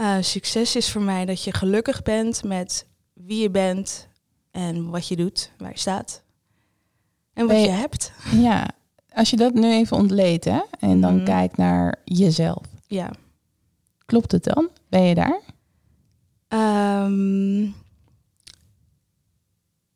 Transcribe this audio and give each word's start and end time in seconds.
Uh, 0.00 0.16
succes 0.20 0.76
is 0.76 0.90
voor 0.92 1.02
mij 1.02 1.24
dat 1.24 1.44
je 1.44 1.52
gelukkig 1.54 2.02
bent 2.02 2.44
met 2.44 2.86
wie 3.12 3.42
je 3.42 3.50
bent 3.50 4.08
en 4.50 4.90
wat 4.90 5.08
je 5.08 5.16
doet, 5.16 5.52
waar 5.58 5.70
je 5.70 5.78
staat. 5.78 6.22
En 7.32 7.46
wat 7.46 7.56
je, 7.56 7.62
je- 7.62 7.68
hebt. 7.70 8.12
Ja, 8.32 8.68
als 9.12 9.30
je 9.30 9.36
dat 9.36 9.54
nu 9.54 9.70
even 9.72 9.96
ontleedt 9.96 10.44
hè, 10.44 10.60
en 10.80 11.00
dan 11.00 11.14
Mhm. 11.16 11.24
kijkt 11.24 11.56
naar 11.56 12.00
jezelf. 12.04 12.64
Ja. 12.86 13.10
Klopt 14.06 14.32
het 14.32 14.44
dan? 14.44 14.68
Ben 14.88 15.02
je 15.02 15.14
daar? 15.14 15.40
Ehm, 16.48 17.62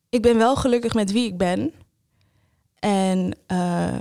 ik 0.09 0.21
ben 0.21 0.37
wel 0.37 0.55
gelukkig 0.55 0.93
met 0.93 1.11
wie 1.11 1.27
ik 1.27 1.37
ben. 1.37 1.73
En 2.79 3.35
eh, 3.47 3.97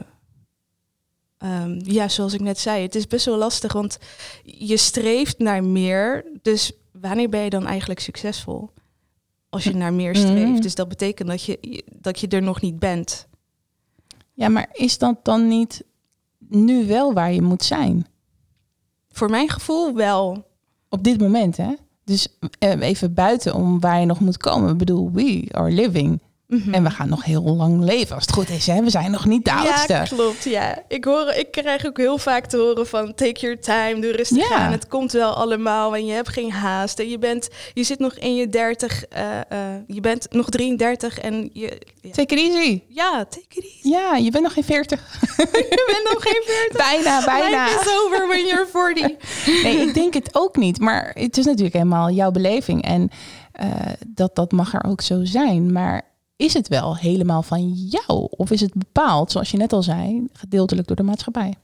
ehm, 1.43 1.81
ja, 1.85 2.09
zoals 2.09 2.33
ik 2.33 2.41
net 2.41 2.59
zei, 2.59 2.83
het 2.83 2.95
is 2.95 3.07
best 3.07 3.27
wel 3.27 3.37
lastig, 3.37 3.73
want 3.73 3.99
je 4.43 4.77
streeft 4.77 5.39
naar 5.39 5.65
meer. 5.65 6.25
Dus 6.43 6.73
wanneer 6.93 7.29
ben 7.29 7.41
je 7.41 7.51
dan 7.51 7.67
eigenlijk 7.67 8.01
succesvol? 8.01 8.71
Als 9.49 9.65
je 9.65 9.75
naar 9.75 9.93
meer 9.93 10.17
streeft. 10.17 10.51
Mhm. 10.51 10.61
Dus 10.61 10.75
dat 10.75 10.89
betekent 10.89 11.29
dat 11.29 11.43
je, 11.43 11.85
dat 11.93 12.21
je 12.21 12.29
er 12.29 12.43
nog 12.43 12.61
niet 12.61 12.79
bent. 12.79 13.27
Ja, 14.33 14.49
maar 14.49 14.69
is 14.73 14.99
dat 14.99 15.25
dan 15.25 15.49
niet 15.49 15.85
nu 16.39 16.87
wel 16.87 17.13
waar 17.13 17.33
je 17.33 17.43
moet 17.43 17.65
zijn? 17.65 18.07
Voor 19.09 19.31
mijn 19.31 19.49
gevoel 19.49 19.95
wel. 19.95 20.47
Op 20.89 21.05
dit 21.05 21.21
moment, 21.21 21.57
hè? 21.57 21.75
Dus 22.05 22.29
eh, 22.59 22.81
even 22.81 23.15
buiten 23.15 23.55
om 23.55 23.81
waar 23.81 24.01
je 24.01 24.07
nog 24.07 24.21
moet 24.21 24.37
komen. 24.37 24.71
Ik 24.71 24.79
bedoel, 24.79 25.11
we 25.13 25.49
are 25.51 25.71
living. 25.71 26.21
Mhm. 26.53 26.75
En 26.75 26.83
we 26.83 26.91
gaan 26.91 27.09
nog 27.09 27.25
heel 27.25 27.43
lang 27.57 27.85
leven 27.85 28.15
als 28.15 28.25
het 28.25 28.35
goed 28.35 28.49
is. 28.51 28.67
Hè? 28.67 28.83
We 28.83 28.91
zijn 28.91 29.11
nog 29.11 29.25
niet 29.27 29.45
de 29.45 29.53
oudste. 29.53 29.93
Ja, 29.93 30.03
klopt. 30.03 30.45
Ja. 30.45 30.83
Ik, 30.89 31.05
hoor, 31.05 31.33
ik 31.33 31.51
krijg 31.51 31.87
ook 31.87 31.97
heel 31.97 32.19
vaak 32.19 32.47
te 32.47 32.57
horen 32.57 32.87
van 32.87 33.15
take 33.15 33.41
your 33.41 33.61
time, 33.61 34.01
doe 34.01 34.13
rustig 34.13 34.49
Ja. 34.49 34.57
aan. 34.57 34.73
Het 34.73 34.89
komt 34.89 35.13
wel 35.13 35.33
allemaal 35.35 35.95
en 35.97 36.07
je 36.07 36.13
hebt 36.13 36.29
geen 36.29 36.51
haast. 36.53 36.99
En 36.99 37.09
je, 37.09 37.19
bent, 37.19 37.49
je 37.75 37.85
zit 37.85 37.99
nog 37.99 38.15
in 38.15 38.35
je 38.35 38.49
30, 38.49 39.05
eh, 39.05 39.39
eh, 39.49 39.59
je 39.87 40.01
bent 40.01 40.27
nog 40.31 40.49
33 40.51 41.19
en 41.19 41.51
je... 41.53 41.81
Ja, 42.01 42.11
Take 42.11 42.35
it 42.35 42.41
easy. 42.55 42.83
ja 42.89 43.25
take 43.31 43.45
it 43.49 43.65
easy. 43.65 43.89
Ja, 43.89 44.17
je 44.17 44.31
bent 44.31 44.43
nog 44.43 44.53
geen 44.53 44.65
40. 44.65 45.01
Je 45.53 45.85
bent 46.03 46.15
nog 46.15 46.23
geen 46.23 46.43
40. 46.45 46.77
Bijna, 46.77 47.25
bijna. 47.25 47.65
Life 47.65 47.81
is 47.81 47.95
over 48.05 48.29
when 48.29 48.47
you're 48.47 48.67
40. 48.73 49.11
Nee, 49.63 49.77
ik 49.89 49.95
denk 49.95 50.15
het 50.15 50.29
ook 50.33 50.57
niet. 50.57 50.81
Maar 50.81 51.11
het 51.15 51.37
is 51.39 51.45
natuurlijk 51.45 51.75
helemaal 51.75 52.11
jouw 52.11 52.31
beleving. 52.31 52.85
En 52.85 53.11
eh, 53.53 53.69
dat, 54.07 54.35
dat 54.35 54.53
mag 54.53 54.75
er 54.75 54.85
ook 54.85 55.01
zo 55.01 55.25
zijn. 55.25 55.73
Maar 55.73 56.03
is 56.37 56.55
het 56.55 56.69
wel 56.69 56.97
helemaal 56.97 57.43
van 57.43 57.73
jou? 57.73 58.27
Of 58.31 58.51
is 58.51 58.61
het 58.61 58.75
bepaald, 58.75 59.31
zoals 59.31 59.51
je 59.51 59.57
net 59.57 59.73
al 59.73 59.83
zei, 59.83 60.27
gedeeltelijk 60.33 60.87
door 60.87 60.97
de 60.97 61.03
maatschappij? 61.03 61.55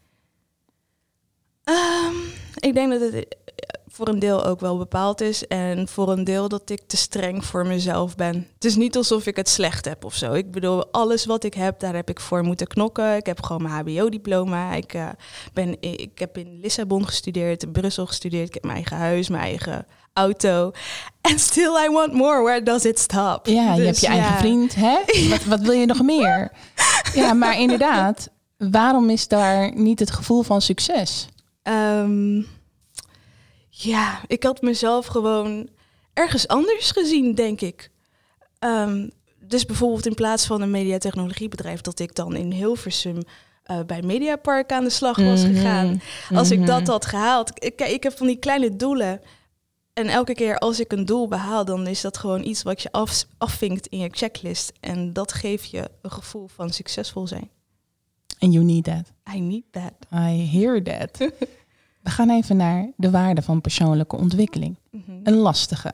Ehm, 1.64 2.14
ik 2.54 2.74
denk 2.74 2.90
dat 2.90 3.00
het 3.00 3.36
voor 3.98 4.08
een 4.08 4.18
deel 4.18 4.44
ook 4.44 4.60
wel 4.60 4.78
bepaald 4.78 5.20
is. 5.20 5.46
En 5.46 5.88
voor 5.88 6.08
een 6.08 6.24
deel 6.24 6.48
dat 6.48 6.70
ik 6.70 6.80
te 6.86 6.96
streng 6.96 7.44
voor 7.44 7.66
mezelf 7.66 8.16
ben. 8.16 8.48
Het 8.54 8.64
is 8.64 8.76
niet 8.76 8.96
alsof 8.96 9.26
ik 9.26 9.36
het 9.36 9.48
slecht 9.48 9.84
heb 9.84 10.04
of 10.04 10.14
zo. 10.14 10.32
Ik 10.32 10.50
bedoel, 10.50 10.92
alles 10.92 11.24
wat 11.24 11.44
ik 11.44 11.54
heb, 11.54 11.80
daar 11.80 11.94
heb 11.94 12.10
ik 12.10 12.20
voor 12.20 12.42
moeten 12.42 12.66
knokken. 12.66 13.16
Ik 13.16 13.26
heb 13.26 13.42
gewoon 13.42 13.62
mijn 13.62 13.74
HBO-diploma. 13.74 14.72
Ik, 14.74 14.94
eh, 14.94 15.08
ben, 15.52 15.76
ik 15.80 16.18
heb 16.18 16.38
in 16.38 16.58
Lissabon 16.60 17.06
gestudeerd, 17.06 17.62
in 17.62 17.72
Brussel 17.72 18.06
gestudeerd. 18.06 18.48
Ik 18.48 18.54
heb 18.54 18.62
mijn 18.62 18.76
eigen 18.76 18.96
huis, 18.96 19.28
mijn 19.28 19.42
eigen 19.42 19.86
auto. 20.12 20.70
And 21.20 21.40
still 21.40 21.84
I 21.86 21.90
want 21.90 22.12
more. 22.12 22.42
Where 22.42 22.62
does 22.62 22.84
it 22.84 22.98
stop? 22.98 23.46
Ja, 23.46 23.74
je 23.74 23.76
Dus 23.76 23.86
hebt 23.86 24.00
je 24.00 24.06
eigen 24.06 24.38
vriend. 24.38 24.74
Hè? 24.74 24.98
Wat, 25.30 25.44
wat 25.44 25.60
wil 25.60 25.72
je 25.72 25.86
nog 25.86 26.02
meer? 26.02 26.52
Ja, 27.14 27.32
maar 27.32 27.60
inderdaad, 27.60 28.28
waarom 28.56 29.10
is 29.10 29.28
daar 29.28 29.72
niet 29.74 29.98
het 29.98 30.10
gevoel 30.10 30.42
van 30.42 30.62
succes? 30.62 31.28
Ehm, 31.62 32.40
ja, 33.82 34.20
ik 34.26 34.42
had 34.42 34.62
mezelf 34.62 35.06
gewoon 35.06 35.68
ergens 36.12 36.48
anders 36.48 36.90
gezien, 36.90 37.34
denk 37.34 37.60
ik. 37.60 37.90
Ehm, 38.58 39.08
dus 39.40 39.64
bijvoorbeeld 39.66 40.06
in 40.06 40.14
plaats 40.14 40.46
van 40.46 40.60
een 40.62 40.70
mediatechnologiebedrijf, 40.70 41.80
dat 41.80 41.98
ik 41.98 42.14
dan 42.14 42.36
in 42.36 42.52
Hilversum 42.52 43.18
eh, 43.62 43.80
bij 43.86 44.02
Mediapark 44.02 44.72
aan 44.72 44.84
de 44.84 44.90
slag 44.90 45.16
was 45.16 45.42
Mhm. 45.44 45.54
gegaan. 45.54 46.00
Als 46.34 46.50
ik 46.50 46.58
Mhm. 46.58 46.66
dat 46.66 46.86
had 46.86 47.06
gehaald. 47.06 47.64
Ik, 47.64 47.76
kijk, 47.76 47.90
ik 47.90 48.02
heb 48.02 48.16
van 48.16 48.26
die 48.26 48.36
kleine 48.36 48.76
doelen. 48.76 49.20
En 49.92 50.06
elke 50.08 50.34
keer 50.34 50.58
als 50.58 50.80
ik 50.80 50.92
een 50.92 51.04
doel 51.04 51.28
behaal, 51.28 51.64
dan 51.64 51.86
is 51.86 52.00
dat 52.00 52.16
gewoon 52.18 52.44
iets 52.44 52.62
wat 52.62 52.82
je 52.82 52.92
af, 52.92 53.24
afvinkt 53.38 53.86
in 53.86 53.98
je 53.98 54.08
checklist. 54.12 54.72
En 54.80 55.12
dat 55.12 55.32
geeft 55.32 55.70
je 55.70 55.90
een 56.02 56.10
gevoel 56.10 56.48
van 56.48 56.70
succesvol 56.70 57.26
zijn. 57.26 57.50
And 58.38 58.52
you 58.52 58.64
need 58.64 58.84
that. 58.84 59.34
I 59.34 59.40
need 59.40 59.64
that. 59.70 59.92
I 60.12 60.46
hear 60.50 60.82
that. 60.82 61.18
We 62.08 62.14
gaan 62.14 62.30
even 62.30 62.56
naar 62.56 62.90
de 62.96 63.10
waarde 63.10 63.42
van 63.42 63.60
persoonlijke 63.60 64.16
ontwikkeling. 64.16 64.76
Mhm. 64.90 65.02
Een 65.22 65.34
lastige. 65.34 65.92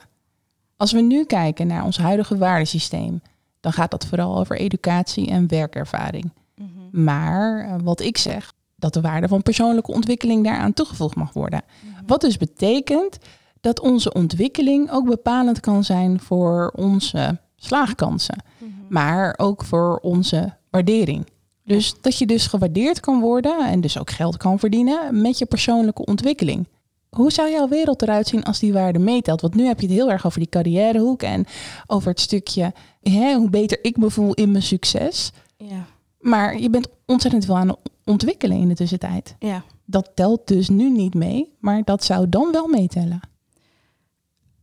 Als 0.77 0.93
we 0.93 1.01
nu 1.01 1.25
kijken 1.25 1.67
naar 1.67 1.85
ons 1.85 1.99
huidige 1.99 2.39
waardesysteem, 2.39 3.23
dan 3.61 3.73
gaat 3.73 3.91
dat 3.91 4.07
vooral 4.07 4.39
over 4.39 4.57
educatie 4.57 5.29
en 5.29 5.49
werkervaring. 5.49 6.33
Mhm. 6.57 7.05
Maar 7.05 7.61
eh, 7.61 7.75
wat 7.83 8.01
ik 8.01 8.19
zeg, 8.19 8.53
dat 8.77 8.95
de 8.95 9.01
waarde 9.01 9.29
van 9.29 9.43
persoonlijke 9.43 9.93
ontwikkeling 9.93 10.45
daaraan 10.45 10.73
toegevoegd 10.73 11.17
mag 11.17 11.33
worden. 11.33 11.63
Mhm. 11.81 12.07
Wat 12.07 12.21
dus 12.21 12.37
betekent 12.37 13.19
dat 13.61 13.81
onze 13.81 14.13
ontwikkeling 14.13 14.91
ook 14.91 15.07
bepalend 15.07 15.61
kan 15.61 15.85
zijn 15.85 16.21
voor 16.21 16.73
onze 16.77 17.39
slaagkansen, 17.57 18.45
maar 18.89 19.35
ook 19.37 19.65
voor 19.65 19.99
onze 19.99 20.55
waardering. 20.71 21.27
Dus 21.65 21.95
dat 22.01 22.19
je 22.19 22.27
dus 22.27 22.47
gewaardeerd 22.47 23.01
kan 23.01 23.21
worden 23.21 23.67
en 23.67 23.81
dus 23.81 23.99
ook 23.99 24.11
geld 24.11 24.37
kan 24.37 24.59
verdienen 24.59 25.21
met 25.21 25.39
je 25.39 25.47
persoonlijke 25.47 26.05
ontwikkeling. 26.05 26.67
Hoe 27.11 27.33
zou 27.33 27.51
jouw 27.51 27.69
wereld 27.69 28.03
eruit 28.03 28.27
zien 28.27 28.43
als 28.43 28.59
die 28.59 28.73
waarde 28.73 28.99
meetelt? 28.99 29.41
Want 29.41 29.55
nu 29.55 29.67
heb 29.67 29.81
je 29.81 29.87
het 29.87 29.95
heel 29.95 30.11
erg 30.11 30.27
over 30.27 30.39
die 30.39 30.49
carrièrehoek 30.49 31.23
en 31.23 31.47
over 31.87 32.09
het 32.09 32.21
stukje 32.21 32.73
hè, 33.03 33.35
hoe 33.35 33.51
beter 33.51 33.79
ik 33.83 33.97
me 33.97 34.11
voel 34.11 34.35
in 34.35 34.51
mijn 34.51 34.63
succes. 34.63 35.33
Ja. 35.57 35.87
Maar 36.21 36.59
je 36.59 36.71
bent 36.71 36.89
ontzettend 37.07 37.45
veel 37.45 37.57
aan 37.57 37.69
het 37.69 37.79
ontwikkelen 38.05 38.57
in 38.57 38.69
de 38.69 38.75
tussentijd. 38.75 39.37
ja. 39.39 39.65
Dat 39.87 40.11
telt 40.15 40.47
dus 40.47 40.69
nu 40.69 40.91
niet 40.91 41.15
mee, 41.15 41.53
maar 41.59 41.83
dat 41.85 42.05
zou 42.05 42.29
dan 42.29 42.53
wel 42.53 42.69
meetellen. 42.69 43.21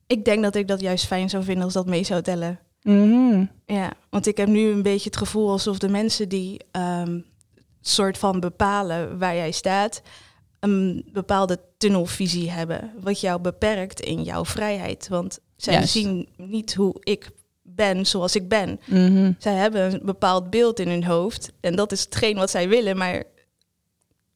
Ik 0.07 0.25
denk 0.25 0.44
dat 0.44 0.56
ik 0.56 0.68
dat 0.68 0.81
juist 0.81 1.06
fijn 1.06 1.29
zou 1.29 1.44
vinden 1.44 1.63
als 1.63 1.73
dat 1.73 1.85
mee 1.85 2.03
zou 2.03 2.21
tellen. 2.21 2.59
Mhm. 2.81 3.45
Ja, 3.66 3.92
want 4.10 4.28
ik 4.28 4.38
heb 4.38 4.48
nu 4.48 4.69
een 4.69 4.81
beetje 4.81 5.10
het 5.10 5.18
gevoel 5.18 5.50
alsof 5.50 5.78
de 5.78 5.89
mensen 5.89 6.30
die 6.30 6.60
ehm 6.72 7.19
soort 7.81 8.18
van 8.18 8.39
bepalen 8.39 9.19
waar 9.19 9.36
jij 9.36 9.51
staat, 9.51 10.01
een 10.60 11.10
bepaalde 11.13 11.60
tunnelvisie 11.78 12.51
hebben. 12.51 12.92
Wat 13.00 13.19
jou 13.19 13.42
beperkt 13.42 14.00
in 14.00 14.24
jouw 14.24 14.45
vrijheid. 14.45 15.07
Want 15.07 15.39
zij 15.56 15.86
zien 15.86 16.30
niet 16.38 16.74
hoe 16.74 16.95
ik 17.00 17.30
ben 17.62 18.06
zoals 18.06 18.36
ik 18.36 18.48
ben. 18.48 18.80
Mhm. 18.86 19.31
Zij 19.38 19.54
hebben 19.54 19.94
een 19.94 20.01
bepaald 20.04 20.50
beeld 20.50 20.80
in 20.80 20.88
hun 20.88 21.04
hoofd. 21.04 21.51
En 21.60 21.75
dat 21.75 21.92
is 21.92 22.01
hetgeen 22.04 22.36
wat 22.36 22.50
zij 22.50 22.69
willen. 22.69 22.98
Maar 22.98 23.24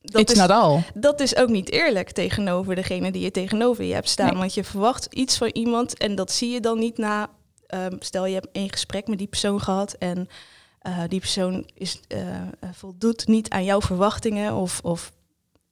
dat 0.01 0.21
It's 0.21 0.33
is, 0.33 0.47
dat 0.93 1.19
is 1.19 1.35
ook 1.35 1.49
niet 1.49 1.71
eerlijk 1.71 2.11
tegenover 2.11 2.75
degene 2.75 3.11
die 3.11 3.21
je 3.21 3.31
tegenover 3.31 3.83
je 3.83 3.93
hebt 3.93 4.09
staan. 4.09 4.29
Nee. 4.29 4.37
Want 4.37 4.53
je 4.53 4.63
verwacht 4.63 5.07
iets 5.09 5.37
van 5.37 5.49
iemand 5.53 5.97
en 5.97 6.15
dat 6.15 6.31
zie 6.31 6.49
je 6.49 6.59
dan 6.59 6.79
niet 6.79 6.97
na. 6.97 7.29
Ehm, 7.75 7.95
stel 7.99 8.25
je 8.25 8.33
hebt 8.33 8.51
één 8.51 8.71
gesprek 8.71 9.07
met 9.07 9.17
die 9.17 9.27
persoon 9.27 9.61
gehad 9.61 9.93
en 9.93 10.27
eh, 10.79 10.99
die 11.07 11.19
persoon 11.19 11.69
is, 11.73 11.99
eh, 12.07 12.19
voldoet 12.73 13.27
niet 13.27 13.49
aan 13.49 13.63
jouw 13.63 13.81
verwachtingen 13.81 14.53
of, 14.55 14.79
of 14.83 15.11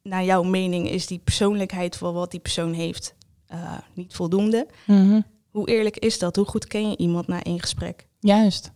naar 0.02 0.24
jouw 0.24 0.44
mening 0.44 0.90
is 0.90 1.08
die 1.08 1.20
persoonlijkheid 1.24 1.98
voor 1.98 2.14
wat 2.14 2.32
die 2.32 2.40
persoon 2.40 2.74
heeft 2.74 3.16
eh, 3.48 3.78
niet 3.94 4.14
voldoende. 4.14 4.68
Mhm. 4.86 5.22
hoe 5.50 5.70
eerlijk 5.70 5.98
is 5.98 6.20
dat? 6.20 6.36
Hoe 6.36 6.46
goed 6.46 6.68
ken 6.68 6.90
je 6.90 6.98
iemand 6.98 7.28
na 7.28 7.44
één 7.44 7.60
gesprek? 7.60 8.08
Juist. 8.20 8.72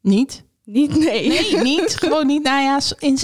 Niet? 0.00 0.44
Niet, 0.64 0.98
nee. 0.98 1.28
Nee, 1.28 1.62
niet. 1.62 1.96
Gewoon 2.00 2.26
niet. 2.26 2.42
Nou 2.42 2.62
ja, 2.62 2.80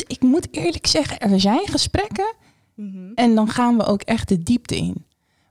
ik 0.07 0.21
moet 0.21 0.49
eerlijk 0.51 0.87
zeggen, 0.87 1.19
er 1.19 1.41
zijn 1.41 1.67
gesprekken 1.69 2.35
Mhm. 2.75 3.13
en 3.15 3.35
dan 3.35 3.49
gaan 3.49 3.77
we 3.77 3.85
ook 3.85 4.03
echt 4.03 4.29
de 4.29 4.43
diepte 4.43 4.77
in. 4.77 5.05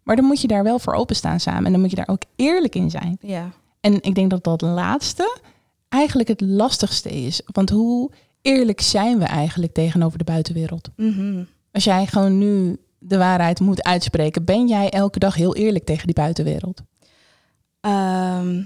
Maar 0.04 0.16
dan 0.16 0.26
moet 0.26 0.42
je 0.42 0.48
daar 0.48 0.64
wel 0.64 0.80
voor 0.80 0.94
openstaan 0.94 1.40
samen 1.40 1.66
en 1.66 1.72
dan 1.72 1.82
moet 1.82 1.90
je 1.90 1.96
daar 1.96 2.08
ook 2.08 2.24
eerlijk 2.36 2.76
in 2.76 2.90
zijn. 2.90 3.18
Ja. 3.22 3.52
En 3.82 4.02
ik 4.02 4.16
denk 4.16 4.30
dat 4.30 4.44
dat 4.44 4.62
laatste 4.62 5.38
eigenlijk 5.90 6.30
het 6.30 6.42
lastigste 6.42 7.10
is. 7.10 7.42
Want 7.46 7.70
hoe 7.70 8.12
eerlijk 8.42 8.82
zijn 8.82 9.20
we 9.20 9.26
eigenlijk 9.26 9.74
tegenover 9.74 10.18
de 10.18 10.24
buitenwereld? 10.24 10.90
Mhm. 10.96 11.44
Als 11.72 11.84
jij 11.84 12.06
gewoon 12.06 12.38
nu 12.38 12.78
de 13.00 13.18
waarheid 13.18 13.60
moet 13.60 13.84
uitspreken, 13.84 14.46
ben 14.46 14.68
jij 14.68 14.90
elke 14.90 15.20
dag 15.20 15.36
heel 15.36 15.56
eerlijk 15.56 15.86
tegen 15.86 16.06
die 16.06 16.16
buitenwereld? 16.16 16.82
Ehm, 17.80 18.62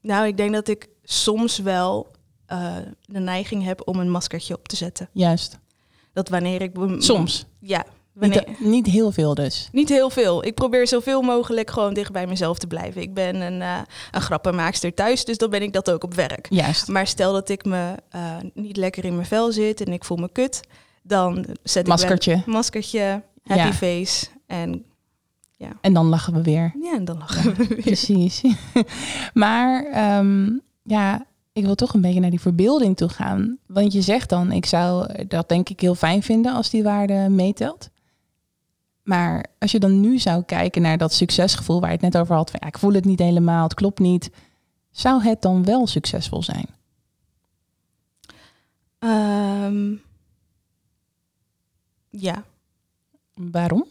nou, 0.00 0.26
ik 0.26 0.36
denk 0.36 0.52
dat 0.52 0.68
ik 0.68 0.88
soms 1.02 1.58
wel 1.58 2.14
eh, 2.46 2.76
de 3.04 3.18
neiging 3.18 3.64
heb 3.64 3.88
om 3.88 3.98
een 3.98 4.10
maskertje 4.10 4.54
op 4.54 4.68
te 4.68 4.76
zetten. 4.76 5.08
Juist. 5.12 5.58
Dat 6.12 6.28
wanneer 6.28 6.62
ik... 6.62 6.72
Soms. 6.98 7.46
Ja, 7.60 7.84
wanneer... 8.18 8.44
Niet, 8.48 8.60
niet 8.60 8.86
heel 8.86 9.12
veel 9.12 9.34
dus. 9.34 9.68
Niet 9.72 9.88
heel 9.88 10.10
veel. 10.10 10.44
Ik 10.44 10.54
probeer 10.54 10.86
zoveel 10.86 11.22
mogelijk 11.22 11.70
gewoon 11.70 11.94
dicht 11.94 12.12
bij 12.12 12.26
mezelf 12.26 12.58
te 12.58 12.66
blijven. 12.66 13.00
Ik 13.02 13.14
ben 13.14 13.34
een, 13.40 13.62
eh 13.62 13.78
een 14.10 14.20
grappenmaakster 14.20 14.94
thuis, 14.94 15.24
dus 15.24 15.38
dan 15.38 15.50
ben 15.50 15.62
ik 15.62 15.72
dat 15.72 15.90
ook 15.90 16.04
op 16.04 16.14
werk. 16.14 16.46
Juist. 16.50 16.88
Maar 16.88 17.06
stel 17.06 17.32
dat 17.32 17.48
ik 17.48 17.64
me 17.64 17.94
eh, 18.10 18.36
niet 18.54 18.76
lekker 18.76 19.04
in 19.04 19.14
mijn 19.14 19.26
vel 19.26 19.52
zit 19.52 19.80
en 19.80 19.92
ik 19.92 20.04
voel 20.04 20.16
me 20.16 20.28
kut, 20.32 20.60
dan 21.02 21.46
zet 21.62 21.86
Maskertje. 21.86 22.32
ik 22.34 22.44
wel 22.44 22.54
maskertje, 22.54 23.22
happy 23.44 23.62
Ja. 23.62 23.72
face 23.72 24.26
en 24.46 24.84
En 25.80 25.92
dan 25.92 26.06
lachen 26.06 26.32
we 26.34 26.42
weer. 26.42 26.74
ja, 26.82 26.94
en 26.94 27.04
dan 27.04 27.18
lachen 27.18 27.54
we 27.56 27.66
weer. 27.66 27.80
Precies. 27.80 28.42
maar 29.34 29.84
ehm, 29.84 30.50
ja, 30.82 31.26
ik 31.52 31.64
wil 31.64 31.74
toch 31.74 31.94
een 31.94 32.00
beetje 32.00 32.20
naar 32.20 32.30
die 32.30 32.40
verbeelding 32.40 32.96
toe 32.96 33.08
gaan. 33.08 33.58
Want 33.66 33.92
je 33.92 34.00
zegt 34.00 34.28
dan, 34.28 34.52
ik 34.52 34.66
zou 34.66 35.08
dat 35.28 35.48
denk 35.48 35.68
ik 35.68 35.80
heel 35.80 35.94
fijn 35.94 36.22
vinden 36.22 36.54
als 36.54 36.70
die 36.70 36.82
waarde 36.82 37.26
meetelt. 37.30 37.88
Maar 39.06 39.46
als 39.58 39.70
je 39.72 39.78
dan 39.78 40.00
nu 40.00 40.18
zou 40.18 40.42
kijken 40.42 40.82
naar 40.82 40.98
dat 40.98 41.12
succesgevoel 41.12 41.80
waar 41.80 41.88
je 41.90 41.94
het 42.00 42.12
net 42.12 42.18
over 42.22 42.34
had, 42.34 42.50
van, 42.50 42.60
ja, 42.62 42.68
ik 42.68 42.78
voel 42.78 42.92
het 42.92 43.04
niet 43.04 43.18
helemaal, 43.18 43.62
het 43.62 43.74
klopt 43.74 43.98
niet. 43.98 44.30
Zou 44.90 45.22
het 45.22 45.42
dan 45.42 45.64
wel 45.64 45.86
succesvol 45.86 46.42
zijn? 46.42 46.66
Ehm, 48.98 49.94
ja, 52.10 52.44
Waarom? 53.34 53.84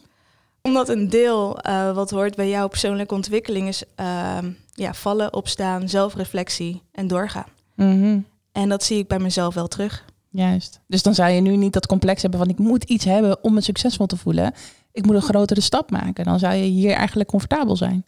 omdat 0.62 0.88
een 0.88 1.08
deel 1.10 1.58
eh, 1.60 1.94
wat 1.94 2.10
hoort 2.10 2.36
bij 2.36 2.48
jouw 2.48 2.68
persoonlijke 2.68 3.14
ontwikkeling 3.14 3.68
is 3.68 3.82
ehm, 3.94 4.50
ja, 4.72 4.94
vallen, 4.94 5.32
opstaan, 5.32 5.88
zelfreflectie 5.88 6.82
en 6.92 7.06
doorgaan. 7.06 7.48
Mhm, 7.74 8.18
En 8.52 8.68
dat 8.68 8.82
zie 8.84 8.98
ik 8.98 9.08
bij 9.08 9.18
mezelf 9.18 9.54
wel 9.54 9.68
terug. 9.68 10.04
Juist. 10.36 10.80
Dus 10.86 11.02
dan 11.02 11.14
zou 11.14 11.30
je 11.30 11.40
nu 11.40 11.56
niet 11.56 11.72
dat 11.72 11.86
complex 11.86 12.22
hebben 12.22 12.40
van 12.40 12.48
ik 12.48 12.58
moet 12.58 12.84
iets 12.84 13.04
hebben 13.04 13.44
om 13.44 13.54
me 13.54 13.60
succesvol 13.60 14.06
te 14.06 14.16
voelen. 14.16 14.52
Ik 14.92 15.06
moet 15.06 15.14
een 15.14 15.22
grotere 15.22 15.60
stap 15.60 15.90
maken. 15.90 16.24
Dan 16.24 16.38
zou 16.38 16.54
je 16.54 16.62
hier 16.64 16.92
eigenlijk 16.94 17.28
comfortabel 17.28 17.76
zijn. 17.76 18.04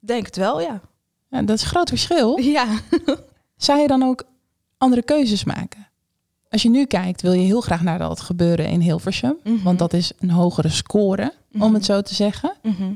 Denk 0.00 0.26
het 0.26 0.36
wel, 0.36 0.60
ja. 0.60 0.80
Ja, 1.30 1.42
dat 1.42 1.56
is 1.56 1.62
een 1.62 1.68
groot 1.68 1.88
verschil. 1.88 2.38
Ja. 2.56 2.66
Zou 3.56 3.80
je 3.80 3.86
dan 3.86 4.02
ook 4.02 4.24
andere 4.78 5.02
keuzes 5.02 5.44
maken? 5.44 5.86
Als 6.48 6.62
je 6.62 6.70
nu 6.70 6.84
kijkt, 6.84 7.22
wil 7.22 7.32
je 7.32 7.44
heel 7.44 7.60
graag 7.60 7.82
naar 7.82 7.98
dat 7.98 8.20
gebeuren 8.20 8.68
in 8.68 8.80
Hilversum. 8.80 9.36
Mhm. 9.44 9.62
Want 9.62 9.78
dat 9.78 9.92
is 9.92 10.12
een 10.18 10.30
hogere 10.30 10.68
score, 10.68 11.32
om 11.52 11.58
Mhm. 11.60 11.74
het 11.74 11.84
zo 11.84 12.00
te 12.02 12.14
zeggen. 12.14 12.52
Mhm. 12.62 12.92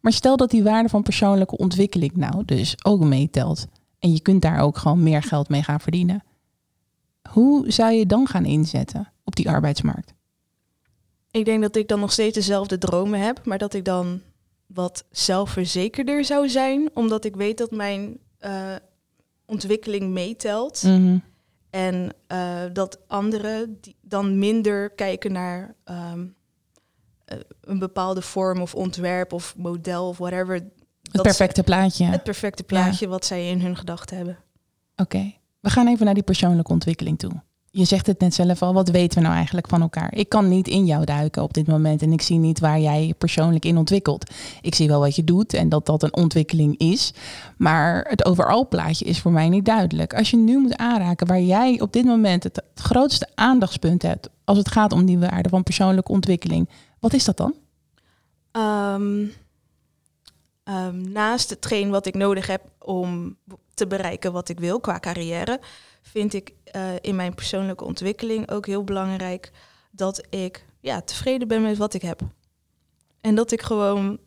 Maar 0.00 0.12
stel 0.12 0.36
dat 0.36 0.50
die 0.50 0.62
waarde 0.62 0.88
van 0.88 1.02
persoonlijke 1.02 1.56
ontwikkeling 1.56 2.16
nou 2.16 2.44
dus 2.44 2.84
ook 2.84 3.00
meetelt. 3.00 3.66
En 3.98 4.12
je 4.12 4.20
kunt 4.20 4.42
daar 4.42 4.58
ook 4.60 4.78
gewoon 4.78 5.02
meer 5.02 5.22
geld 5.22 5.48
mee 5.48 5.62
gaan 5.62 5.80
verdienen. 5.80 6.22
Hoe 7.34 7.70
zou 7.70 7.92
je 7.92 8.06
dan 8.06 8.26
gaan 8.26 8.44
inzetten 8.44 9.12
op 9.24 9.36
die 9.36 9.50
arbeidsmarkt? 9.50 10.14
Ik 11.30 11.44
denk 11.44 11.62
dat 11.62 11.76
ik 11.76 11.88
dan 11.88 12.00
nog 12.00 12.12
steeds 12.12 12.34
dezelfde 12.34 12.78
dromen 12.78 13.20
heb, 13.20 13.44
maar 13.44 13.58
dat 13.58 13.74
ik 13.74 13.84
dan 13.84 14.20
wat 14.66 15.04
zelfverzekerder 15.10 16.24
zou 16.24 16.48
zijn, 16.48 16.90
omdat 16.92 17.24
ik 17.24 17.36
weet 17.36 17.58
dat 17.58 17.70
mijn 17.70 18.18
eh, 18.38 18.74
ontwikkeling 19.46 20.10
meetelt. 20.10 20.82
Mhm. 20.82 21.18
En 21.70 22.12
eh, 22.26 22.62
dat 22.72 22.98
anderen 23.06 23.80
dan 24.00 24.38
minder 24.38 24.90
kijken 24.90 25.32
naar 25.32 25.74
ehm, 25.84 26.26
eh, 27.24 27.38
een 27.60 27.78
bepaalde 27.78 28.22
vorm 28.22 28.60
of 28.60 28.74
ontwerp 28.74 29.32
of 29.32 29.54
model 29.56 30.08
of 30.08 30.18
whatever. 30.18 30.54
Het 31.10 31.22
perfecte 31.22 31.62
plaatje. 31.62 32.04
Het 32.04 32.22
perfecte 32.22 32.62
plaatje 32.62 33.08
wat 33.08 33.24
zij 33.24 33.48
in 33.48 33.60
hun 33.60 33.76
gedachten 33.76 34.16
hebben. 34.16 34.38
Oké, 34.96 35.32
we 35.64 35.70
gaan 35.70 35.88
even 35.88 36.04
naar 36.04 36.14
die 36.14 36.22
persoonlijke 36.22 36.72
ontwikkeling 36.72 37.18
toe. 37.18 37.30
Je 37.70 37.84
zegt 37.84 38.06
het 38.06 38.20
net 38.20 38.34
zelf 38.34 38.62
al, 38.62 38.74
wat 38.74 38.88
weten 38.88 39.18
we 39.18 39.24
nou 39.24 39.34
eigenlijk 39.34 39.68
van 39.68 39.80
elkaar? 39.80 40.14
Ik 40.14 40.28
kan 40.28 40.48
niet 40.48 40.68
in 40.68 40.84
jou 40.86 41.04
duiken 41.04 41.42
op 41.42 41.54
dit 41.54 41.66
moment 41.66 42.02
en 42.02 42.12
ik 42.12 42.22
zie 42.22 42.38
niet 42.38 42.60
waar 42.60 42.80
jij 42.80 43.06
je 43.06 43.14
persoonlijk 43.14 43.64
in 43.64 43.76
ontwikkelt. 43.76 44.34
Ik 44.60 44.74
zie 44.74 44.88
wel 44.88 45.00
wat 45.00 45.16
je 45.16 45.24
doet 45.24 45.54
en 45.54 45.68
dat 45.68 45.86
dat 45.86 46.02
een 46.02 46.14
ontwikkeling 46.14 46.78
is, 46.78 47.12
maar 47.56 48.06
het 48.08 48.24
overal 48.24 48.68
plaatje 48.68 49.04
is 49.04 49.20
voor 49.20 49.32
mij 49.32 49.48
niet 49.48 49.64
duidelijk. 49.64 50.14
Als 50.14 50.30
je 50.30 50.36
nu 50.36 50.58
moet 50.58 50.76
aanraken 50.76 51.26
waar 51.26 51.40
jij 51.40 51.80
op 51.80 51.92
dit 51.92 52.04
moment 52.04 52.42
het, 52.42 52.62
grootste 52.74 53.28
aandachtspunt 53.34 54.02
hebt 54.02 54.30
als 54.44 54.58
het 54.58 54.70
gaat 54.70 54.92
om 54.92 55.04
die 55.04 55.18
waarde 55.18 55.48
van 55.48 55.62
persoonlijke 55.62 56.12
ontwikkeling, 56.12 56.68
wat 57.00 57.12
is 57.12 57.24
dat 57.24 57.36
dan? 57.36 57.54
Ehm, 58.50 59.24
ehm, 60.64 61.12
naast 61.12 61.50
hetgeen 61.50 61.90
wat 61.90 62.06
ik 62.06 62.14
nodig 62.14 62.46
heb 62.46 62.62
om 62.78 63.36
te 63.74 63.86
bereiken 63.86 64.32
wat 64.32 64.48
ik 64.48 64.60
wil 64.60 64.80
qua 64.80 64.98
carrière, 64.98 65.60
vind 66.02 66.34
ik 66.34 66.52
eh, 66.64 66.82
in 67.00 67.16
mijn 67.16 67.34
persoonlijke 67.34 67.84
ontwikkeling 67.84 68.50
ook 68.50 68.66
heel 68.66 68.84
belangrijk 68.84 69.52
dat 69.90 70.26
ik 70.30 70.64
ja, 70.80 71.00
tevreden 71.00 71.48
ben 71.48 71.62
met 71.62 71.76
wat 71.76 71.94
ik 71.94 72.02
heb. 72.02 72.20
En 73.20 73.34
dat 73.34 73.52
ik 73.52 73.62
gewoon 73.62 74.18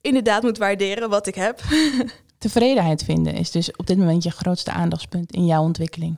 inderdaad 0.00 0.42
moet 0.42 0.58
waarderen 0.58 1.10
wat 1.10 1.26
ik 1.26 1.34
heb. 1.34 1.62
Tevredenheid 2.38 3.04
vinden 3.04 3.34
is 3.34 3.50
dus 3.50 3.76
op 3.76 3.86
dit 3.86 3.98
moment 3.98 4.22
je 4.22 4.30
grootste 4.30 4.70
aandachtspunt 4.70 5.32
in 5.32 5.46
jouw 5.46 5.62
ontwikkeling. 5.62 6.16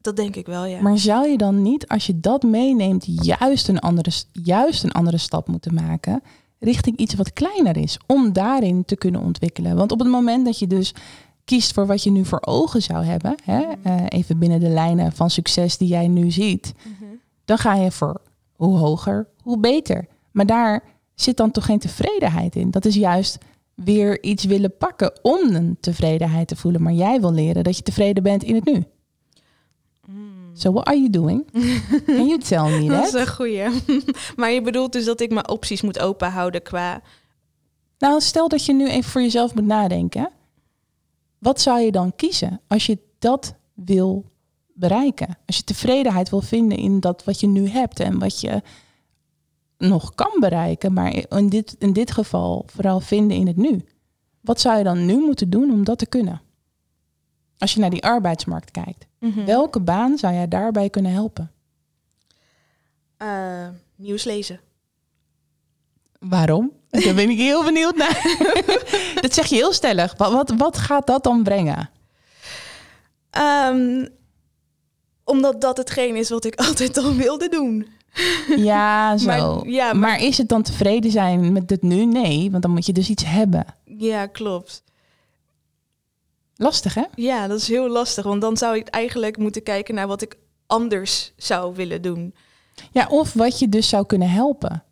Dat 0.00 0.16
denk 0.16 0.36
ik 0.36 0.46
wel, 0.46 0.64
ja. 0.64 0.80
Maar 0.80 0.98
zou 0.98 1.28
je 1.28 1.36
dan 1.36 1.62
niet, 1.62 1.88
als 1.88 2.06
je 2.06 2.20
dat 2.20 2.42
meeneemt, 2.42 3.04
juist 3.24 3.68
een 3.68 3.78
andere, 3.78 4.10
juist 4.32 4.84
een 4.84 4.92
andere 4.92 5.18
stap 5.18 5.48
moeten 5.48 5.74
maken 5.74 6.22
richting 6.58 6.96
iets 6.96 7.14
wat 7.14 7.32
kleiner 7.32 7.76
is, 7.76 7.98
om 8.06 8.32
daarin 8.32 8.84
te 8.84 8.96
kunnen 8.96 9.20
ontwikkelen? 9.20 9.76
Want 9.76 9.92
op 9.92 9.98
het 9.98 10.08
moment 10.08 10.44
dat 10.44 10.58
je 10.58 10.66
dus 10.66 10.94
kiest 11.48 11.72
voor 11.72 11.86
wat 11.86 12.02
je 12.02 12.10
nu 12.10 12.24
voor 12.24 12.42
ogen 12.44 12.82
zou 12.82 13.04
hebben, 13.04 13.34
hè, 13.44 13.62
eh, 13.82 13.94
even 14.08 14.38
binnen 14.38 14.60
de 14.60 14.68
lijnen 14.68 15.12
van 15.12 15.30
succes 15.30 15.76
die 15.78 15.88
jij 15.88 16.08
nu 16.08 16.30
ziet, 16.30 16.72
Mhm. 16.84 17.04
dan 17.44 17.58
ga 17.58 17.74
je 17.74 17.90
voor 17.90 18.20
hoe 18.56 18.76
hoger, 18.78 19.28
hoe 19.42 19.58
beter. 19.58 20.06
Maar 20.30 20.46
daar 20.46 20.82
zit 21.14 21.36
dan 21.36 21.50
toch 21.50 21.64
geen 21.64 21.78
tevredenheid 21.78 22.56
in. 22.56 22.70
Dat 22.70 22.84
is 22.84 22.94
juist 22.94 23.38
weer 23.74 24.22
iets 24.22 24.44
willen 24.44 24.76
pakken 24.76 25.18
om 25.22 25.54
een 25.54 25.76
tevredenheid 25.80 26.48
te 26.48 26.56
voelen. 26.56 26.82
Maar 26.82 26.92
jij 26.92 27.20
wil 27.20 27.32
leren 27.32 27.64
dat 27.64 27.76
je 27.76 27.82
tevreden 27.82 28.22
bent 28.22 28.42
in 28.42 28.54
het 28.54 28.64
nu. 28.64 28.84
Mm. 30.06 30.50
So 30.54 30.72
what 30.72 30.86
are 30.86 30.96
you 30.96 31.10
doing? 31.10 31.46
Can 32.06 32.26
you 32.26 32.38
tell 32.38 32.78
me 32.80 32.88
Dat 32.88 33.04
is 33.04 33.10
that? 33.10 33.20
een 33.20 33.34
goeie. 33.34 33.62
maar 34.36 34.50
je 34.50 34.62
bedoelt 34.62 34.92
dus 34.92 35.04
dat 35.04 35.20
ik 35.20 35.30
mijn 35.32 35.48
opties 35.48 35.82
moet 35.82 35.98
openhouden 35.98 36.62
qua... 36.62 37.00
Nou, 37.98 38.20
stel 38.20 38.48
dat 38.48 38.64
je 38.64 38.72
nu 38.74 38.88
even 38.88 39.10
voor 39.10 39.20
jezelf 39.20 39.54
moet 39.54 39.66
nadenken. 39.66 40.30
Wat 41.38 41.60
zou 41.60 41.80
je 41.80 41.92
dan 41.92 42.16
kiezen 42.16 42.60
als 42.66 42.86
je 42.86 42.98
dat 43.18 43.54
wil 43.74 44.24
bereiken? 44.74 45.38
Als 45.46 45.56
je 45.56 45.64
tevredenheid 45.64 46.30
wil 46.30 46.40
vinden 46.40 46.78
in 46.78 47.00
dat 47.00 47.24
wat 47.24 47.40
je 47.40 47.46
nu 47.46 47.68
hebt 47.68 48.00
en 48.00 48.18
wat 48.18 48.40
je 48.40 48.62
nog 49.78 50.14
kan 50.14 50.36
bereiken, 50.40 50.92
maar 50.92 51.24
in 51.38 51.48
dit, 51.48 51.76
in 51.78 51.92
dit 51.92 52.10
geval 52.10 52.62
vooral 52.66 53.00
vinden 53.00 53.36
in 53.36 53.46
het 53.46 53.56
nu. 53.56 53.84
Wat 54.40 54.60
zou 54.60 54.78
je 54.78 54.84
dan 54.84 55.06
nu 55.06 55.18
moeten 55.18 55.50
doen 55.50 55.70
om 55.70 55.84
dat 55.84 55.98
te 55.98 56.06
kunnen? 56.06 56.40
Als 57.58 57.74
je 57.74 57.80
naar 57.80 57.90
die 57.90 58.04
arbeidsmarkt 58.04 58.70
kijkt, 58.70 59.06
Mhm. 59.18 59.44
welke 59.44 59.80
baan 59.80 60.18
zou 60.18 60.34
jij 60.34 60.48
daarbij 60.48 60.90
kunnen 60.90 61.12
helpen? 61.12 61.50
Eh, 63.16 63.68
nieuws 63.96 64.24
lezen. 64.24 64.60
Waarom? 66.18 66.72
Daar 67.04 67.14
ben 67.14 67.30
ik 67.30 67.38
heel 67.38 67.64
benieuwd 67.64 67.96
naar. 67.96 68.22
dat 69.22 69.34
zeg 69.34 69.46
je 69.46 69.54
heel 69.54 69.72
stellig. 69.72 70.14
Wat, 70.16 70.32
wat, 70.32 70.50
wat 70.56 70.78
gaat 70.78 71.06
dat 71.06 71.24
dan 71.24 71.42
brengen? 71.42 71.90
Ehm, 73.30 74.06
omdat 75.24 75.60
dat 75.60 75.76
hetgeen 75.76 76.16
is 76.16 76.28
wat 76.28 76.44
ik 76.44 76.54
altijd 76.66 76.96
al 76.96 77.14
wilde 77.14 77.48
doen. 77.48 77.86
Ja, 78.56 79.16
zo. 79.16 79.26
Maar- 79.26 79.68
ja, 79.68 79.86
maar, 79.86 79.96
maar- 79.96 80.20
is 80.22 80.38
het 80.38 80.48
dan 80.48 80.62
tevreden 80.62 81.10
zijn 81.10 81.52
met 81.52 81.70
het 81.70 81.82
nu? 81.82 82.04
Nee, 82.04 82.50
want 82.50 82.62
dan 82.62 82.72
moet 82.72 82.86
je 82.86 82.92
dus 82.92 83.08
iets 83.08 83.24
hebben. 83.26 83.66
Ja, 83.84 84.26
klopt. 84.26 84.82
Lastig, 86.56 86.94
hè? 86.94 87.02
Ja, 87.14 87.46
dat 87.46 87.58
is 87.60 87.68
heel 87.68 87.88
lastig. 87.88 88.24
Want 88.24 88.40
dan 88.40 88.56
zou 88.56 88.76
ik 88.76 88.88
eigenlijk 88.88 89.36
moeten 89.36 89.62
kijken 89.62 89.94
naar 89.94 90.06
wat 90.06 90.22
ik 90.22 90.36
anders 90.66 91.32
zou 91.36 91.74
willen 91.74 92.02
doen. 92.02 92.34
Ja, 92.90 93.06
of 93.10 93.32
wat 93.32 93.58
je 93.58 93.68
dus 93.68 93.88
zou 93.88 94.06
kunnen 94.06 94.30
helpen. 94.30 94.82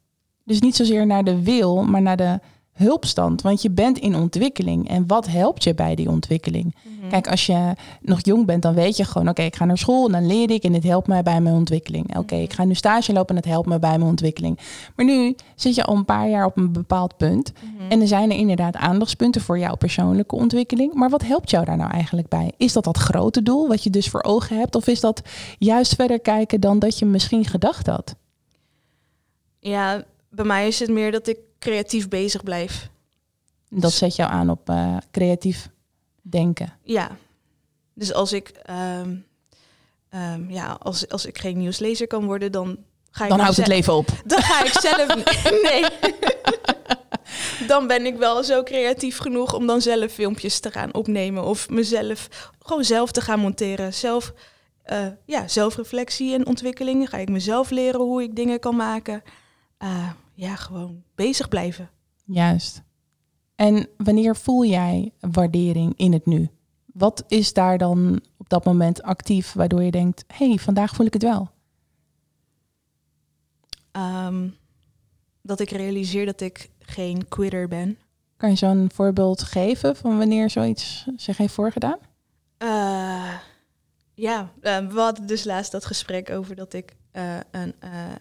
Dus 0.46 0.60
niet 0.60 0.76
zozeer 0.76 1.06
naar 1.06 1.24
de 1.24 1.42
wil, 1.42 1.84
maar 1.84 2.02
naar 2.02 2.16
de 2.16 2.40
hulpstand, 2.72 3.42
want 3.42 3.62
je 3.62 3.70
bent 3.70 3.98
in 3.98 4.14
ontwikkeling. 4.14 4.88
En 4.88 5.06
wat 5.06 5.26
helpt 5.26 5.64
je 5.64 5.74
bij 5.74 5.94
die 5.94 6.08
ontwikkeling? 6.08 6.74
Mhm. 6.82 7.08
Kijk, 7.08 7.28
als 7.30 7.46
je 7.46 7.72
nog 8.00 8.18
jong 8.24 8.46
bent, 8.46 8.62
dan 8.62 8.74
weet 8.74 8.96
je 8.96 9.04
gewoon: 9.04 9.28
oké, 9.28 9.42
ik 9.42 9.56
ga 9.56 9.64
naar 9.64 9.78
school 9.78 10.06
en 10.06 10.12
dan 10.12 10.26
leer 10.26 10.50
ik 10.50 10.62
en 10.62 10.72
het 10.72 10.82
helpt 10.82 11.06
mij 11.06 11.22
bij 11.22 11.40
mijn 11.40 11.54
ontwikkeling. 11.54 12.16
Oké, 12.16 12.34
ik 12.34 12.52
ga 12.52 12.64
nu 12.64 12.74
stage 12.74 13.12
lopen 13.12 13.28
en 13.28 13.36
het 13.36 13.50
helpt 13.50 13.68
me 13.68 13.78
bij 13.78 13.98
mijn 13.98 14.10
ontwikkeling. 14.10 14.58
Maar 14.96 15.06
nu 15.06 15.34
zit 15.54 15.74
je 15.74 15.84
al 15.84 15.96
een 15.96 16.04
paar 16.04 16.28
jaar 16.28 16.44
op 16.44 16.56
een 16.56 16.72
bepaald 16.72 17.16
punt. 17.16 17.52
Mhm. 17.52 17.90
En 17.90 18.00
er 18.00 18.08
zijn 18.08 18.30
er 18.30 18.36
inderdaad 18.36 18.76
aandachtspunten 18.76 19.40
voor 19.40 19.58
jouw 19.58 19.76
persoonlijke 19.76 20.34
ontwikkeling. 20.34 20.94
Maar 20.94 21.10
wat 21.10 21.22
helpt 21.22 21.50
jou 21.50 21.64
daar 21.64 21.76
nou 21.76 21.90
eigenlijk 21.90 22.28
bij? 22.28 22.52
Is 22.56 22.72
dat 22.72 22.84
dat 22.84 22.98
grote 22.98 23.42
doel 23.42 23.68
wat 23.68 23.82
je 23.82 23.90
dus 23.90 24.08
voor 24.08 24.22
ogen 24.22 24.58
hebt? 24.58 24.74
Of 24.74 24.86
is 24.86 25.00
dat 25.00 25.22
juist 25.58 25.94
verder 25.94 26.20
kijken 26.20 26.60
dan 26.60 26.78
dat 26.78 26.98
je 26.98 27.04
misschien 27.04 27.44
gedacht 27.44 27.86
had? 27.86 28.14
Ja, 29.60 30.04
bij 30.30 30.44
mij 30.44 30.66
is 30.66 30.78
het 30.78 30.90
meer 30.90 31.12
dat 31.12 31.26
ik 31.26 31.38
creatief 31.58 32.08
bezig 32.08 32.42
blijf. 32.42 32.88
Dat 33.68 33.92
zet 33.92 34.16
jou 34.16 34.30
aan 34.30 34.50
op 34.50 34.68
eh, 34.68 34.96
creatief 35.10 35.68
denken. 36.22 36.72
Ja. 36.82 37.16
Dus 37.94 38.12
als 38.12 38.32
ik, 38.32 38.48
ehm, 38.48 39.16
ehm, 40.08 40.50
ja, 40.50 40.76
als, 40.80 41.08
als 41.08 41.26
ik 41.26 41.38
geen 41.38 41.58
nieuwslezer 41.58 42.06
kan 42.06 42.24
worden, 42.24 42.52
dan 42.52 42.78
ga 43.10 43.24
ik 43.24 43.30
Dan 43.30 43.40
houdt 43.40 43.56
het 43.56 43.66
leven 43.66 43.94
op. 43.94 44.08
Dan 44.24 44.42
ga 44.42 44.64
ik 44.64 44.72
zelf. 44.72 45.14
nee. 45.70 45.84
dan 47.66 47.86
ben 47.86 48.06
ik 48.06 48.16
wel 48.16 48.44
zo 48.44 48.62
creatief 48.62 49.18
genoeg 49.18 49.54
om 49.54 49.66
dan 49.66 49.80
zelf 49.80 50.12
filmpjes 50.12 50.60
te 50.60 50.70
gaan 50.70 50.94
opnemen. 50.94 51.44
Of 51.44 51.68
mezelf 51.68 52.28
gewoon 52.60 52.84
zelf 52.84 53.12
te 53.12 53.20
gaan 53.20 53.40
monteren. 53.40 53.94
Zelf, 53.94 54.32
eh, 54.82 55.06
ja, 55.24 55.48
zelfreflectie 55.48 56.34
en 56.34 56.46
ontwikkeling. 56.46 56.98
Dan 56.98 57.08
ga 57.08 57.18
ik 57.18 57.30
mezelf 57.30 57.70
leren 57.70 58.00
hoe 58.00 58.22
ik 58.22 58.36
dingen 58.36 58.58
kan 58.58 58.76
maken. 58.76 59.22
Eh, 59.76 60.10
ja, 60.34 60.56
gewoon 60.56 61.02
bezig 61.14 61.48
blijven. 61.48 61.90
Juist. 62.24 62.82
En 63.54 63.88
wanneer 63.96 64.36
voel 64.36 64.64
jij 64.64 65.12
waardering 65.20 65.92
in 65.96 66.12
het 66.12 66.26
nu? 66.26 66.48
Wat 66.86 67.24
is 67.28 67.52
daar 67.52 67.78
dan 67.78 68.20
op 68.36 68.48
dat 68.48 68.64
moment 68.64 69.02
actief 69.02 69.52
waardoor 69.52 69.82
je 69.82 69.90
denkt: 69.90 70.24
hé, 70.26 70.48
hey, 70.48 70.56
vandaag 70.56 70.94
voel 70.94 71.06
ik 71.06 71.12
het 71.12 71.22
wel? 71.22 71.50
Ehm, 73.92 74.48
dat 75.42 75.60
ik 75.60 75.70
realiseer 75.70 76.26
dat 76.26 76.40
ik 76.40 76.70
geen 76.78 77.28
quitter 77.28 77.68
ben. 77.68 77.98
Kan 78.36 78.50
je 78.50 78.56
zo'n 78.56 78.90
voorbeeld 78.94 79.42
geven 79.42 79.96
van 79.96 80.18
wanneer 80.18 80.50
zoiets 80.50 81.06
zich 81.16 81.36
heeft 81.36 81.54
voorgedaan? 81.54 81.98
Eh, 82.58 83.34
ja, 84.14 84.52
eh, 84.60 84.86
we 84.86 85.00
hadden 85.00 85.26
dus 85.26 85.44
laatst 85.44 85.72
dat 85.72 85.84
gesprek 85.84 86.30
over 86.30 86.54
dat 86.56 86.72
ik 86.72 86.96
een 87.50 87.74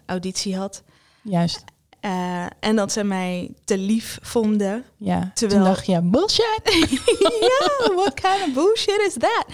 auditie 0.06 0.56
had. 0.56 0.82
Juist. 1.28 1.64
Eh, 2.00 2.46
en 2.60 2.76
dat 2.76 2.92
ze 2.92 3.04
mij 3.04 3.50
te 3.64 3.78
lief 3.78 4.18
vonden. 4.22 4.84
Ja. 4.96 5.30
Terwijl- 5.34 5.60
Toen 5.60 5.68
dacht 5.70 5.86
je: 5.86 6.00
bullshit. 6.02 6.60
ja, 7.50 7.94
what 7.94 8.14
kind 8.14 8.42
of 8.48 8.52
bullshit 8.54 9.02
is 9.06 9.12
that? 9.18 9.44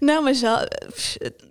Nou, 0.00 0.22
maar 0.24 0.34
zo, 0.34 0.56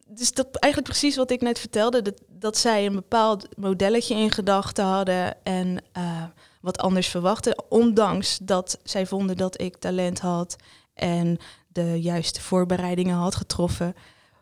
dus 0.07 0.31
dat 0.31 0.47
eigenlijk 0.51 0.93
precies 0.93 1.15
wat 1.15 1.31
ik 1.31 1.41
net 1.41 1.59
vertelde. 1.59 2.01
Dat, 2.01 2.21
dat 2.27 2.57
zij 2.57 2.85
een 2.85 2.93
bepaald 2.95 3.47
modelletje 3.57 4.15
in 4.15 4.31
gedachten 4.31 4.85
hadden 4.85 5.43
en 5.43 5.77
eh, 5.91 6.23
wat 6.61 6.77
anders 6.77 7.07
verwachten. 7.07 7.63
Ondanks 7.69 8.37
dat 8.41 8.79
zij 8.83 9.05
vonden 9.05 9.37
dat 9.37 9.61
ik 9.61 9.75
talent 9.77 10.19
had 10.19 10.55
en 10.93 11.37
de 11.67 12.01
juiste 12.01 12.41
voorbereidingen 12.41 13.15
had 13.15 13.35
getroffen. 13.35 13.95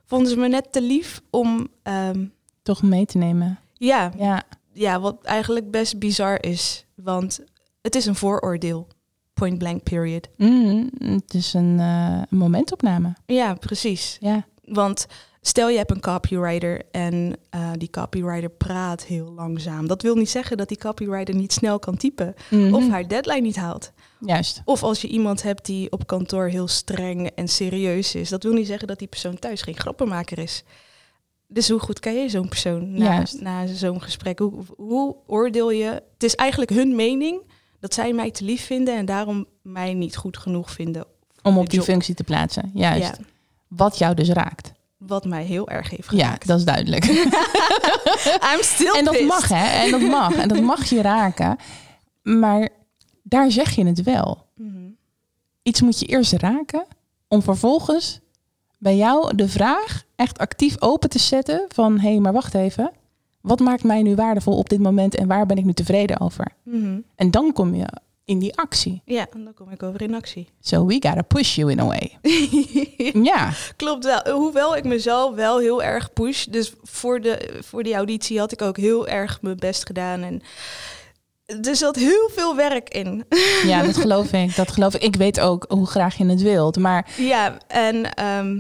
Vonden 0.06 0.30
ze 0.30 0.38
me 0.38 0.48
net 0.48 0.72
te 0.72 0.82
lief 0.82 1.22
om, 1.30 1.68
ehm, 1.84 2.26
Toch 2.62 2.82
mee 2.84 3.06
te 3.06 3.18
nemen. 3.18 3.60
ja, 3.74 4.12
Ja. 4.18 4.44
Ja, 4.74 5.00
wat 5.00 5.24
eigenlijk 5.24 5.72
best 5.72 6.00
bizar 6.00 6.44
is. 6.44 6.86
Want 6.96 7.40
het 7.82 7.96
is 7.96 8.06
een 8.06 8.16
vooroordeel. 8.16 8.88
Point 9.34 9.58
blank 9.58 9.84
period. 9.84 10.28
Mm, 10.38 10.90
het 10.98 11.34
is 11.34 11.54
een 11.54 11.80
eh, 11.80 12.22
een 12.30 12.38
momentopname. 12.38 13.14
Ja, 13.26 13.54
precies. 13.54 14.18
Ja. 14.20 14.46
Want 14.64 15.06
stel 15.42 15.70
je 15.70 15.78
hebt 15.78 15.92
een 15.92 16.00
copywriter 16.02 16.82
en 16.92 17.36
eh, 17.50 17.72
die 17.78 17.90
copywriter 17.90 18.50
praat 18.50 19.04
heel 19.04 19.32
langzaam. 19.32 19.88
Dat 19.88 20.02
wil 20.02 20.16
niet 20.16 20.30
zeggen 20.30 20.58
dat 20.58 20.68
die 20.68 20.78
copywriter 20.78 21.36
niet 21.36 21.54
snel 21.54 21.80
kan 21.80 21.98
typen 21.98 22.34
Mhm. 22.50 22.74
of 22.74 22.90
haar 22.90 23.08
deadline 23.08 23.42
niet 23.42 23.56
haalt. 23.56 23.92
Juist. 24.20 24.62
Of 24.66 24.84
als 24.84 25.02
je 25.02 25.08
iemand 25.08 25.44
hebt 25.44 25.66
die 25.66 25.92
op 25.92 26.08
kantoor 26.08 26.48
heel 26.48 26.68
streng 26.68 27.28
en 27.30 27.48
serieus 27.48 28.16
is. 28.16 28.30
Dat 28.30 28.44
wil 28.44 28.54
niet 28.54 28.68
zeggen 28.68 28.88
dat 28.88 29.00
die 29.00 29.08
persoon 29.08 29.40
thuis 29.40 29.62
geen 29.62 29.78
grappenmaker 29.78 30.38
is. 30.40 30.64
Dus 31.48 31.70
hoe 31.70 31.80
goed 31.80 32.00
ken 32.00 32.14
je 32.14 32.30
zo'n 32.30 32.48
persoon 32.50 32.92
na, 32.92 33.04
Juist. 33.14 33.42
na 33.42 33.66
zo'n 33.68 34.02
gesprek? 34.02 34.40
Hoe, 34.40 34.54
hoe 34.78 35.16
oordeel 35.28 35.72
je? 35.72 35.86
Het 36.14 36.24
is 36.24 36.36
eigenlijk 36.36 36.72
hun 36.72 36.96
mening 36.96 37.42
dat 37.80 37.94
zij 37.94 38.14
mij 38.14 38.32
te 38.32 38.44
lief 38.44 38.66
vinden 38.66 38.96
en 38.98 39.06
daarom 39.06 39.46
mij 39.62 39.94
niet 39.94 40.16
goed 40.16 40.38
genoeg 40.38 40.72
vinden. 40.72 41.06
Om 41.42 41.58
op 41.58 41.70
die 41.70 41.78
job. 41.80 41.88
functie 41.88 42.16
te 42.16 42.24
plaatsen. 42.24 42.72
Juist. 42.74 43.02
Ja, 43.18 43.26
Wat 43.68 43.98
jou 43.98 44.14
dus 44.16 44.30
raakt. 44.30 44.72
wat 44.98 45.26
mij 45.26 45.44
heel 45.44 45.70
erg 45.70 45.90
heeft 45.90 46.12
Ja, 46.12 46.18
geraakt. 46.18 46.48
dat 46.48 46.58
is 46.60 46.66
duidelijk. 46.66 47.06
I'm 48.54 48.62
still 48.62 48.94
en 48.98 49.04
dat 49.06 49.14
pissed. 49.14 49.28
mag, 49.28 49.48
hè? 49.50 49.84
En 49.86 49.92
dat 49.92 50.02
mag. 50.02 50.36
En 50.36 50.48
dat 50.48 50.62
mag 50.62 50.86
je 50.86 51.02
raken. 51.02 51.58
Maar 52.22 52.70
daar 53.24 53.52
zeg 53.52 53.76
je 53.76 53.86
het 53.86 54.04
wel. 54.04 54.46
Mhm. 54.56 54.78
Iets 55.64 55.82
moet 55.82 56.00
je 56.00 56.06
eerst 56.06 56.32
raken 56.32 56.86
om 57.28 57.42
vervolgens 57.42 58.20
bij 58.78 58.96
jou 58.98 59.36
de 59.36 59.48
vraag 59.50 60.04
echt 60.16 60.38
actief 60.40 60.76
open 60.82 61.10
te 61.10 61.20
zetten 61.20 61.66
van 61.68 62.00
hé, 62.00 62.10
hey, 62.10 62.20
maar 62.20 62.34
wacht 62.34 62.54
even. 62.54 62.92
Wat 63.42 63.60
maakt 63.60 63.84
mij 63.84 64.02
nu 64.02 64.16
waardevol 64.16 64.58
op 64.58 64.70
dit 64.70 64.80
moment 64.80 65.16
en 65.16 65.28
waar 65.28 65.46
ben 65.46 65.58
ik 65.58 65.66
nu 65.66 65.74
tevreden 65.74 66.20
over? 66.20 66.48
Mhm. 66.64 67.00
En 67.16 67.32
dan 67.32 67.54
kom 67.54 67.76
je 67.76 67.86
in 68.26 68.40
die 68.40 68.58
actie. 68.58 69.02
Ja, 69.06 69.26
en 69.34 69.44
dan 69.44 69.54
kom 69.54 69.70
ik 69.70 69.84
over 69.84 70.02
in 70.02 70.16
actie. 70.16 70.50
So 70.60 70.86
we 70.86 70.94
gotta 70.94 71.22
push 71.22 71.56
you 71.56 71.72
in 71.72 71.80
a 71.80 71.86
way. 71.86 72.18
Ja, 73.24 73.52
Klopt 73.76 74.06
wel. 74.06 74.34
Hoewel 74.34 74.76
ik 74.76 74.84
mezelf 74.84 75.36
wel 75.36 75.60
heel 75.60 75.84
erg 75.84 76.14
push. 76.14 76.44
Dus 76.44 76.74
voor, 76.82 77.22
de, 77.22 77.60
voor 77.62 77.84
die 77.84 77.94
auditie 77.96 78.40
had 78.40 78.52
ik 78.52 78.62
ook 78.62 78.78
heel 78.78 79.08
erg 79.08 79.42
mijn 79.42 79.58
best 79.58 79.86
gedaan. 79.86 80.22
En 80.22 80.42
er 81.62 81.76
zat 81.76 81.96
heel 81.96 82.30
veel 82.34 82.56
werk 82.56 82.90
in. 82.90 83.26
ja, 83.66 83.82
dat 83.84 83.98
geloof 84.06 84.32
ik. 84.34 84.56
Dat 84.56 84.72
geloof 84.72 84.96
ik. 84.96 85.04
Ik 85.04 85.16
weet 85.16 85.40
ook 85.40 85.66
hoe 85.68 85.86
graag 85.88 86.16
je 86.18 86.26
het 86.26 86.42
wilt. 86.42 86.78
Maar 86.78 87.10
ja, 87.18 87.58
en 87.68 88.14
ehm, 88.14 88.60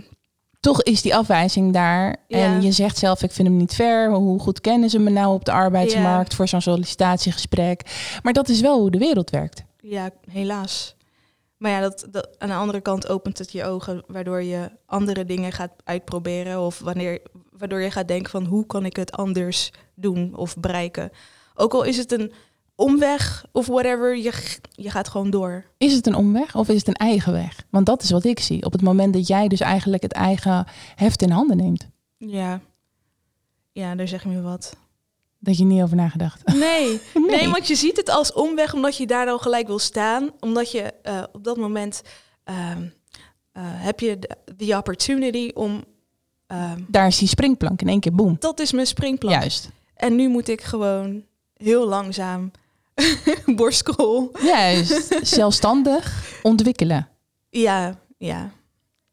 toch 0.63 0.83
is 0.83 1.01
die 1.01 1.15
afwijzing 1.15 1.73
daar. 1.73 2.15
Ja. 2.27 2.37
En 2.37 2.61
je 2.61 2.71
zegt 2.71 2.97
zelf, 2.97 3.23
ik 3.23 3.31
vind 3.31 3.47
hem 3.47 3.57
niet 3.57 3.73
fair. 3.73 4.11
Hoe 4.11 4.39
goed 4.39 4.61
kennen 4.61 4.89
ze 4.89 4.99
me 4.99 5.09
nou 5.09 5.33
op 5.33 5.45
de 5.45 5.51
arbeidsmarkt 5.51 6.35
voor 6.35 6.47
zo'n 6.47 6.61
sollicitatiegesprek? 6.61 7.81
Maar 8.23 8.33
dat 8.33 8.49
is 8.49 8.61
wel 8.61 8.79
hoe 8.79 8.91
de 8.91 8.97
wereld 8.97 9.29
werkt. 9.29 9.63
ja, 9.81 10.09
helaas. 10.31 10.95
Maar 11.57 11.71
ja, 11.71 11.79
dat, 11.79 12.07
dat, 12.11 12.35
aan 12.37 12.47
de 12.47 12.55
andere 12.55 12.81
kant 12.81 13.07
opent 13.07 13.37
het 13.37 13.51
je 13.51 13.65
ogen, 13.65 14.03
waardoor 14.07 14.43
je 14.43 14.71
andere 14.85 15.25
dingen 15.25 15.51
gaat 15.51 15.71
uitproberen. 15.83 16.61
Of 16.61 16.79
wanneer, 16.79 17.21
waardoor 17.57 17.81
je 17.81 17.91
gaat 17.91 18.07
denken 18.07 18.31
van 18.31 18.45
hoe 18.45 18.65
kan 18.65 18.85
ik 18.85 18.95
het 18.95 19.11
anders 19.11 19.71
doen 19.95 20.35
of 20.35 20.57
bereiken. 20.57 21.11
Ook 21.55 21.73
al 21.73 21.83
is 21.83 21.97
het 21.97 22.11
een 22.11 22.31
omweg 22.75 23.45
of 23.51 23.67
whatever, 23.67 24.17
je, 24.17 24.31
je 24.71 24.89
gaat 24.89 25.07
gewoon 25.07 25.29
door. 25.29 25.65
Is 25.77 25.93
het 25.93 26.07
een 26.07 26.15
omweg 26.15 26.55
of 26.55 26.69
is 26.69 26.77
het 26.77 26.87
een 26.87 26.93
eigen 26.93 27.33
weg? 27.33 27.63
Want 27.69 27.85
dat 27.85 28.03
is 28.03 28.11
wat 28.11 28.23
ik 28.23 28.39
zie. 28.39 28.65
Op 28.65 28.71
het 28.71 28.81
moment 28.81 29.13
dat 29.13 29.27
jij 29.27 29.47
dus 29.47 29.59
eigenlijk 29.59 30.03
het 30.03 30.11
eigen 30.13 30.65
heft 30.95 31.21
in 31.21 31.29
handen 31.29 31.57
neemt. 31.57 31.87
Ja, 32.17 32.61
ja 33.71 33.95
daar 33.95 34.07
zeg 34.07 34.23
je 34.23 34.29
me 34.29 34.41
wat. 34.41 34.75
Dat 35.39 35.57
je 35.57 35.63
niet 35.63 35.81
over 35.81 35.95
nagedacht. 35.95 36.41
Nee. 36.53 36.99
Nee. 37.13 37.25
nee, 37.39 37.49
want 37.49 37.67
je 37.67 37.75
ziet 37.75 37.97
het 37.97 38.09
als 38.09 38.33
omweg 38.33 38.73
omdat 38.73 38.97
je 38.97 39.07
daar 39.07 39.25
dan 39.25 39.39
gelijk 39.39 39.67
wil 39.67 39.79
staan. 39.79 40.29
Omdat 40.39 40.71
je 40.71 40.81
eh, 40.81 41.23
op 41.31 41.43
dat 41.43 41.57
moment 41.57 42.01
ehm, 42.43 42.81
eh, 43.51 43.63
heb 43.65 43.99
je 43.99 44.19
de, 44.19 44.29
the 44.57 44.77
opportunity 44.77 45.51
om... 45.53 45.83
ehm, 46.47 46.81
Daar 46.87 47.07
is 47.07 47.17
die 47.17 47.27
springplank 47.27 47.81
in 47.81 47.87
één 47.87 47.99
keer 47.99 48.15
boem. 48.15 48.35
dat 48.39 48.59
is 48.59 48.71
mijn 48.71 48.87
springplan. 48.87 49.31
Juist. 49.31 49.69
En 49.95 50.15
nu 50.15 50.27
moet 50.29 50.47
ik 50.47 50.61
gewoon 50.61 51.23
heel 51.53 51.87
langzaam 51.87 52.51
borstkool. 53.55 54.31
Juist. 54.43 55.17
Zelfstandig 55.21 56.33
ontwikkelen. 56.43 57.07
Ja, 57.49 57.99
ja. 58.17 58.51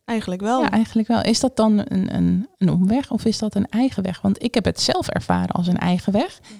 Eigenlijk 0.05 0.41
wel. 0.41 0.63
Ja, 0.63 0.71
eigenlijk 0.71 1.09
wel. 1.09 1.23
Is 1.23 1.41
dat 1.41 1.57
dan 1.57 1.79
een, 1.79 2.15
een, 2.15 2.49
een 2.59 2.69
omweg 2.71 3.11
of 3.11 3.25
is 3.25 3.39
dat 3.39 3.55
een 3.55 3.69
eigen 3.69 4.03
weg? 4.03 4.21
Want 4.21 4.43
ik 4.43 4.55
heb 4.55 4.65
het 4.65 4.81
zelf 4.81 5.09
ervaren 5.09 5.55
als 5.55 5.67
een 5.67 5.79
eigen 5.79 6.13
weg. 6.13 6.41
Mhm. 6.43 6.53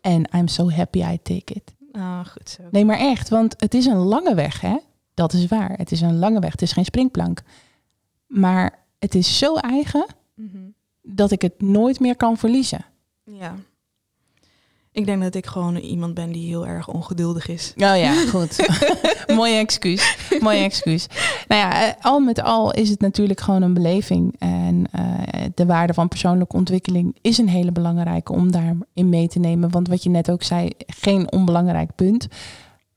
En 0.00 0.28
I'm 0.38 0.48
so 0.48 0.70
happy 0.70 0.98
I 0.98 1.18
take 1.22 1.54
it. 1.54 1.74
Ah, 1.92 2.26
goed 2.26 2.50
zo. 2.50 2.62
Nee, 2.70 2.84
maar 2.84 2.98
echt, 2.98 3.28
want 3.28 3.54
het 3.58 3.74
is 3.74 3.86
een 3.86 3.96
lange 3.96 4.34
weg, 4.34 4.60
hè? 4.60 4.76
Dat 5.14 5.32
is 5.32 5.46
waar. 5.46 5.72
Het 5.76 5.92
is 5.92 6.00
een 6.00 6.18
lange 6.18 6.40
weg. 6.40 6.50
Het 6.52 6.62
is 6.62 6.72
geen 6.72 6.84
springplank. 6.84 7.42
Maar 8.26 8.78
het 8.98 9.14
is 9.14 9.38
zo 9.38 9.54
eigen 9.56 10.06
Mhm. 10.34 10.58
dat 11.02 11.30
ik 11.30 11.42
het 11.42 11.60
nooit 11.60 12.00
meer 12.00 12.16
kan 12.16 12.36
verliezen. 12.36 12.84
Ja. 13.24 13.54
Ik 14.96 15.06
denk 15.06 15.22
dat 15.22 15.34
ik 15.34 15.46
gewoon 15.46 15.76
iemand 15.76 16.14
ben 16.14 16.32
die 16.32 16.46
heel 16.46 16.66
erg 16.66 16.88
ongeduldig 16.88 17.48
is. 17.48 17.72
Oh 17.76 17.96
ja, 17.98 18.14
goed. 18.34 18.66
Mooie 19.36 19.56
excuus. 19.58 20.16
Mooie 20.40 20.62
excuus. 20.62 21.06
Nou 21.48 21.60
ja, 21.60 21.86
eh, 21.86 21.92
al 22.04 22.20
met 22.20 22.42
al 22.42 22.72
is 22.72 22.88
het 22.90 23.00
natuurlijk 23.00 23.40
gewoon 23.40 23.62
een 23.62 23.74
beleving. 23.74 24.34
En 24.38 24.86
eh, 24.92 25.02
de 25.54 25.66
waarde 25.66 25.94
van 25.94 26.08
persoonlijke 26.08 26.56
ontwikkeling 26.56 27.16
is 27.20 27.38
een 27.38 27.48
hele 27.48 27.72
belangrijke 27.72 28.32
om 28.32 28.50
daarin 28.52 28.84
mee 28.94 29.28
te 29.28 29.38
nemen. 29.38 29.70
Want 29.70 29.88
wat 29.88 30.02
je 30.02 30.10
net 30.10 30.30
ook 30.30 30.42
zei, 30.42 30.70
geen 30.86 31.32
onbelangrijk 31.32 31.94
punt. 31.94 32.28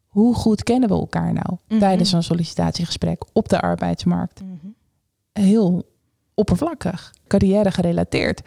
hoe 0.08 0.36
goed 0.36 0.64
kennen 0.64 0.90
we 0.90 0.96
elkaar 0.96 1.34
nou 1.34 1.58
Mhm. 1.68 1.80
tijdens 1.80 2.12
een 2.12 2.24
sollicitatiegesprek 2.24 3.24
op 3.34 3.50
de 3.50 3.60
arbeidsmarkt? 3.62 4.42
Heel 5.34 5.89
oppervlakkig, 6.40 7.14
carrière 7.28 7.72
gerelateerd. 7.72 8.42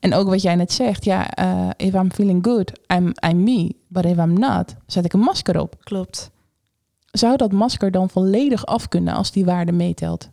En 0.00 0.14
ook 0.14 0.28
wat 0.28 0.42
jij 0.42 0.54
net 0.54 0.72
zegt, 0.72 1.04
ja, 1.04 1.30
eh, 1.30 1.68
if 1.76 1.94
I'm 1.94 2.12
feeling 2.12 2.44
good, 2.44 2.72
I'm, 2.92 3.12
I'm 3.28 3.42
me. 3.42 3.74
But 3.88 4.04
if 4.04 4.16
I'm 4.16 4.38
not, 4.38 4.74
zet 4.86 5.04
ik 5.04 5.12
een 5.12 5.20
masker 5.20 5.60
op. 5.60 5.76
Klopt. 5.82 6.30
Zou 7.10 7.36
dat 7.36 7.52
masker 7.52 7.90
dan 7.90 8.10
volledig 8.10 8.66
af 8.66 8.88
kunnen 8.88 9.14
als 9.14 9.32
die 9.32 9.44
waarde 9.44 9.72
meetelt? 9.72 10.28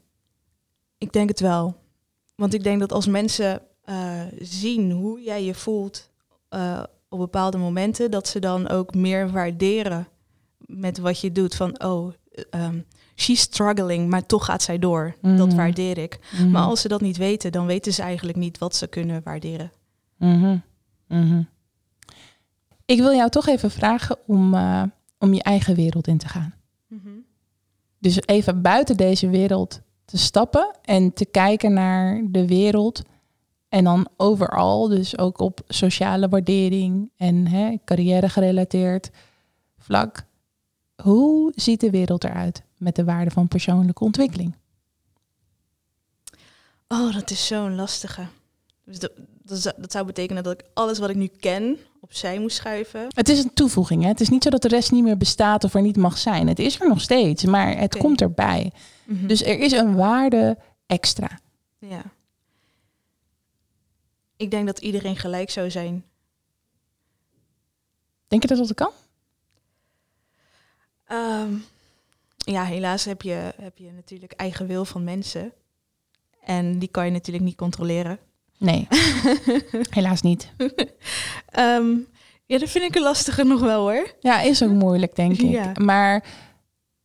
Ik 0.97 1.13
denk 1.13 1.29
het 1.29 1.39
wel. 1.39 1.75
Want 2.35 2.53
ik 2.53 2.63
denk 2.63 2.79
dat 2.79 2.91
als 2.91 3.07
mensen 3.07 3.61
eh, 3.83 4.21
zien 4.39 4.91
hoe 4.91 5.21
jij 5.21 5.43
je 5.43 5.53
voelt 5.53 6.09
eh, 6.49 6.83
op 7.09 7.19
bepaalde 7.19 7.57
momenten, 7.57 8.11
dat 8.11 8.27
ze 8.27 8.39
dan 8.39 8.69
ook 8.69 8.93
meer 8.93 9.31
waarderen 9.31 10.07
met 10.57 10.97
wat 10.97 11.19
je 11.19 11.31
doet. 11.31 11.55
Van, 11.55 11.83
oh, 11.83 12.13
ehm 12.49 12.79
she's 13.15 13.39
struggling, 13.41 14.09
maar 14.09 14.25
toch 14.25 14.45
gaat 14.45 14.61
zij 14.61 14.79
door. 14.79 15.15
Dat 15.21 15.47
Mhm. 15.47 15.55
waardeer 15.55 15.97
ik. 15.97 16.19
Maar 16.51 16.63
als 16.63 16.81
ze 16.81 16.87
dat 16.87 17.01
niet 17.01 17.17
weten, 17.17 17.51
dan 17.51 17.65
weten 17.65 17.93
ze 17.93 18.01
eigenlijk 18.01 18.37
niet 18.37 18.57
wat 18.57 18.75
ze 18.75 18.87
kunnen 18.87 19.21
waarderen. 19.23 19.71
Mhm. 20.17 20.57
Mhm. 21.07 21.41
Ik 22.85 22.97
wil 22.99 23.13
jou 23.13 23.29
toch 23.29 23.47
even 23.47 23.71
vragen 23.71 24.17
om, 24.27 24.53
eh, 24.53 24.83
om 25.19 25.33
je 25.33 25.43
eigen 25.43 25.75
wereld 25.75 26.07
in 26.07 26.17
te 26.17 26.27
gaan. 26.27 26.53
Dus 27.99 28.19
even 28.25 28.61
buiten 28.61 28.97
deze 28.97 29.29
wereld 29.29 29.81
te 30.05 30.17
stappen 30.17 30.75
en 30.83 31.13
te 31.13 31.25
kijken 31.25 31.73
naar 31.73 32.21
de 32.29 32.47
wereld. 32.47 33.01
En 33.69 33.83
dan 33.83 34.07
overal, 34.17 34.87
dus 34.87 35.17
ook 35.17 35.39
op 35.39 35.61
sociale 35.67 36.29
waardering 36.29 37.11
en 37.17 37.47
hè, 37.47 37.75
carrière 37.85 38.29
gerelateerd 38.29 39.09
vlak. 39.77 40.23
Hoe 41.03 41.51
ziet 41.55 41.79
de 41.79 41.89
wereld 41.89 42.23
eruit 42.23 42.63
met 42.81 42.95
de 42.95 43.03
waarde 43.03 43.31
van 43.31 43.47
persoonlijke 43.47 44.03
ontwikkeling? 44.03 44.55
Oh, 46.87 47.13
dat 47.13 47.29
is 47.29 47.47
zo'n 47.47 47.75
lastige. 47.75 48.25
Dus 48.83 48.99
dat, 48.99 49.11
dat, 49.43 49.59
zou- 49.59 49.75
dat 49.77 49.91
zou 49.91 50.05
betekenen 50.05 50.43
dat 50.43 50.53
ik 50.59 50.65
alles 50.73 50.99
wat 50.99 51.09
ik 51.09 51.15
nu 51.15 51.27
ken 51.27 51.77
opzij 51.99 52.39
moet 52.39 52.53
schuiven. 52.53 53.05
Het 53.09 53.29
is 53.29 53.43
een 53.43 53.53
toevoeging. 53.53 54.01
Hè? 54.01 54.07
Het 54.07 54.21
is 54.21 54.29
niet 54.29 54.43
zo 54.43 54.49
dat 54.49 54.61
de 54.61 54.67
rest 54.67 54.91
niet 54.91 55.03
meer 55.03 55.17
bestaat 55.17 55.63
of 55.63 55.73
er 55.73 55.81
niet 55.81 55.97
mag 55.97 56.17
zijn. 56.17 56.47
Het 56.47 56.59
is 56.59 56.79
er 56.81 56.87
nog 56.87 57.01
steeds, 57.01 57.43
maar 57.45 57.77
het 57.77 57.97
komt 57.97 58.21
erbij. 58.21 58.71
Mhm. 59.05 59.27
Dus 59.27 59.43
er 59.43 59.59
is 59.59 59.71
een 59.71 59.95
waarde 59.95 60.57
extra. 60.85 61.39
Ja. 61.79 62.01
Ik 64.37 64.51
denk 64.51 64.65
dat 64.65 64.79
iedereen 64.79 65.17
gelijk 65.17 65.49
zou 65.49 65.71
zijn. 65.71 66.03
Denk 68.27 68.41
je 68.41 68.47
dat 68.47 68.57
dat 68.57 68.73
kan? 68.73 68.91
Ehm, 71.05 71.53
ja, 72.43 72.63
helaas 72.63 73.05
heb 73.05 73.21
je, 73.21 73.53
heb 73.61 73.77
je 73.77 73.91
natuurlijk 73.95 74.31
eigen 74.31 74.67
wil 74.67 74.85
van 74.85 75.03
mensen. 75.03 75.51
En 76.43 76.79
die 76.79 76.89
kan 76.89 77.05
je 77.05 77.11
natuurlijk 77.11 77.45
niet 77.45 77.55
controleren. 77.55 78.19
Nee, 78.57 78.87
helaas 79.89 80.21
niet. 80.21 80.51
Ehm, 81.49 81.89
ja, 82.45 82.57
dat 82.57 82.69
vind 82.69 82.83
ik 82.83 82.95
een 82.95 83.01
lastige 83.01 83.43
nog 83.43 83.59
wel 83.59 83.79
hoor. 83.81 84.15
Ja, 84.19 84.41
is 84.41 84.63
ook 84.63 84.71
moeilijk, 84.71 85.15
denk 85.15 85.31
ik. 85.41 85.49
Ja. 85.49 85.71
Maar 85.81 86.23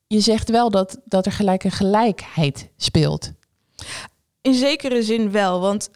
je 0.07 0.21
zegt 0.21 0.51
wel 0.51 0.71
dat, 0.71 1.01
dat 1.05 1.27
er 1.27 1.33
gelijk 1.33 1.65
een 1.65 1.71
gelijkheid 1.71 2.69
speelt. 2.77 3.33
In 4.41 4.55
zekere 4.55 5.03
zin 5.03 5.31
wel, 5.31 5.61
want 5.61 5.91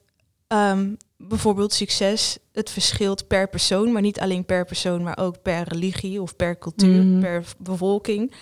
ehm, 0.46 0.94
bijvoorbeeld 1.16 1.72
succes, 1.72 2.38
het 2.52 2.70
verschilt 2.70 3.26
per 3.26 3.48
persoon, 3.48 3.92
maar 3.92 4.02
niet 4.02 4.20
alleen 4.20 4.44
per 4.44 4.64
persoon, 4.64 5.02
maar 5.02 5.18
ook 5.18 5.42
per 5.42 5.68
religie 5.68 6.22
of 6.22 6.36
per 6.36 6.58
cultuur, 6.58 7.04
Mhm. 7.04 7.20
per 7.20 7.44
bevolking. 7.58 8.32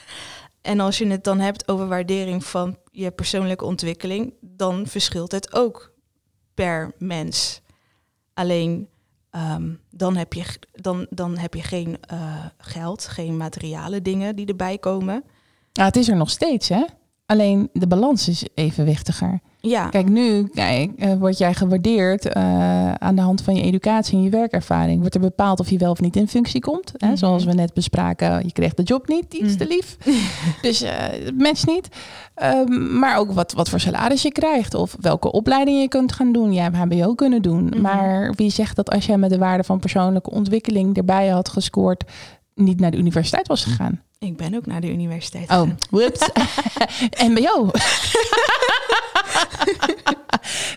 En 0.61 0.81
als 0.81 0.99
je 0.99 1.07
het 1.07 1.25
dan 1.25 1.41
hebt 1.41 1.69
over 1.69 1.89
waardering 1.89 2.45
van 2.45 2.77
je 2.91 3.11
persoonlijke 3.11 3.65
ontwikkeling, 3.65 4.35
dan 4.41 4.87
verschilt 4.87 5.33
het 5.33 5.53
ook 5.53 5.93
per 6.55 6.95
mens. 6.99 7.61
Alleen 8.35 8.89
ehm, 9.31 9.75
dan, 9.91 10.17
heb 10.17 10.33
je, 10.33 10.45
dan, 10.73 11.07
dan 11.11 11.39
heb 11.39 11.55
je 11.55 11.63
geen 11.63 11.97
eh, 12.01 12.47
geld, 12.59 13.05
geen 13.05 13.37
materiële 13.37 14.03
dingen 14.03 14.37
die 14.37 14.47
erbij 14.47 14.79
komen. 14.79 15.25
Ja, 15.73 15.85
het 15.85 15.97
is 15.97 16.09
er 16.09 16.17
nog 16.17 16.31
steeds, 16.31 16.69
hè? 16.69 16.85
Alleen 17.27 17.69
de 17.73 17.87
balans 17.87 18.29
is 18.29 18.45
evenwichtiger. 18.55 19.41
Ja, 19.69 19.89
Kijk, 19.89 20.09
nu 20.09 20.47
kijk, 20.55 20.91
eh, 20.99 21.15
word 21.19 21.39
jij 21.39 21.55
gewaardeerd 21.55 22.27
eh, 22.27 22.93
aan 22.93 23.15
de 23.15 23.21
hand 23.23 23.43
van 23.43 23.55
je 23.55 23.63
educatie 23.63 24.17
en 24.17 24.23
je 24.23 24.31
werkervaring. 24.31 25.01
Wordt 25.01 25.15
er 25.15 25.21
bepaald 25.21 25.61
of 25.61 25.71
je 25.71 25.79
wel 25.79 25.91
of 25.91 26.01
niet 26.01 26.17
in 26.17 26.29
functie 26.29 26.61
komt. 26.61 26.93
Hè? 26.97 27.07
Mhm. 27.07 27.17
Zoals 27.17 27.45
we 27.45 27.53
net 27.53 27.75
bespraken, 27.75 28.43
je 28.45 28.53
kreeg 28.53 28.75
de 28.75 28.83
job 28.83 29.09
niet, 29.09 29.31
die 29.31 29.41
is 29.41 29.57
te 29.57 29.65
Mhm. 29.65 29.73
lief. 29.73 29.97
dus 30.63 30.81
het 31.25 31.39
mens 31.39 31.65
niet. 31.65 31.89
Ehm, 32.35 32.99
maar 32.99 33.17
ook 33.19 33.33
wat, 33.33 33.53
wat 33.53 33.69
voor 33.69 33.81
salaris 33.81 34.23
je 34.23 34.33
krijgt 34.33 34.75
of 34.75 34.97
welke 35.01 35.33
opleiding 35.33 35.81
je 35.81 35.89
kunt 35.89 36.13
gaan 36.13 36.33
doen. 36.33 36.53
Jij 36.53 36.63
hebt 36.63 36.77
HBO 36.77 37.15
kunnen 37.15 37.43
doen. 37.43 37.65
Mhm. 37.65 37.81
Maar 37.81 38.33
wie 38.37 38.51
zegt 38.51 38.77
dat 38.77 38.91
als 38.91 39.07
jij 39.07 39.17
met 39.19 39.31
de 39.31 39.39
waarde 39.39 39.65
van 39.65 39.79
persoonlijke 39.79 40.31
ontwikkeling 40.31 40.97
erbij 40.97 41.29
had 41.29 41.49
gescoord, 41.49 42.05
niet 42.59 42.81
naar 42.81 42.91
de 42.91 42.97
universiteit 42.97 43.47
was 43.49 43.65
gegaan? 43.65 44.03
ik 44.19 44.37
ben 44.37 44.55
ook 44.55 44.67
naar 44.67 44.81
de 44.81 44.93
universiteit 44.93 45.51
Oh, 45.51 45.69
whoops. 45.91 46.29
MBO. 47.31 47.71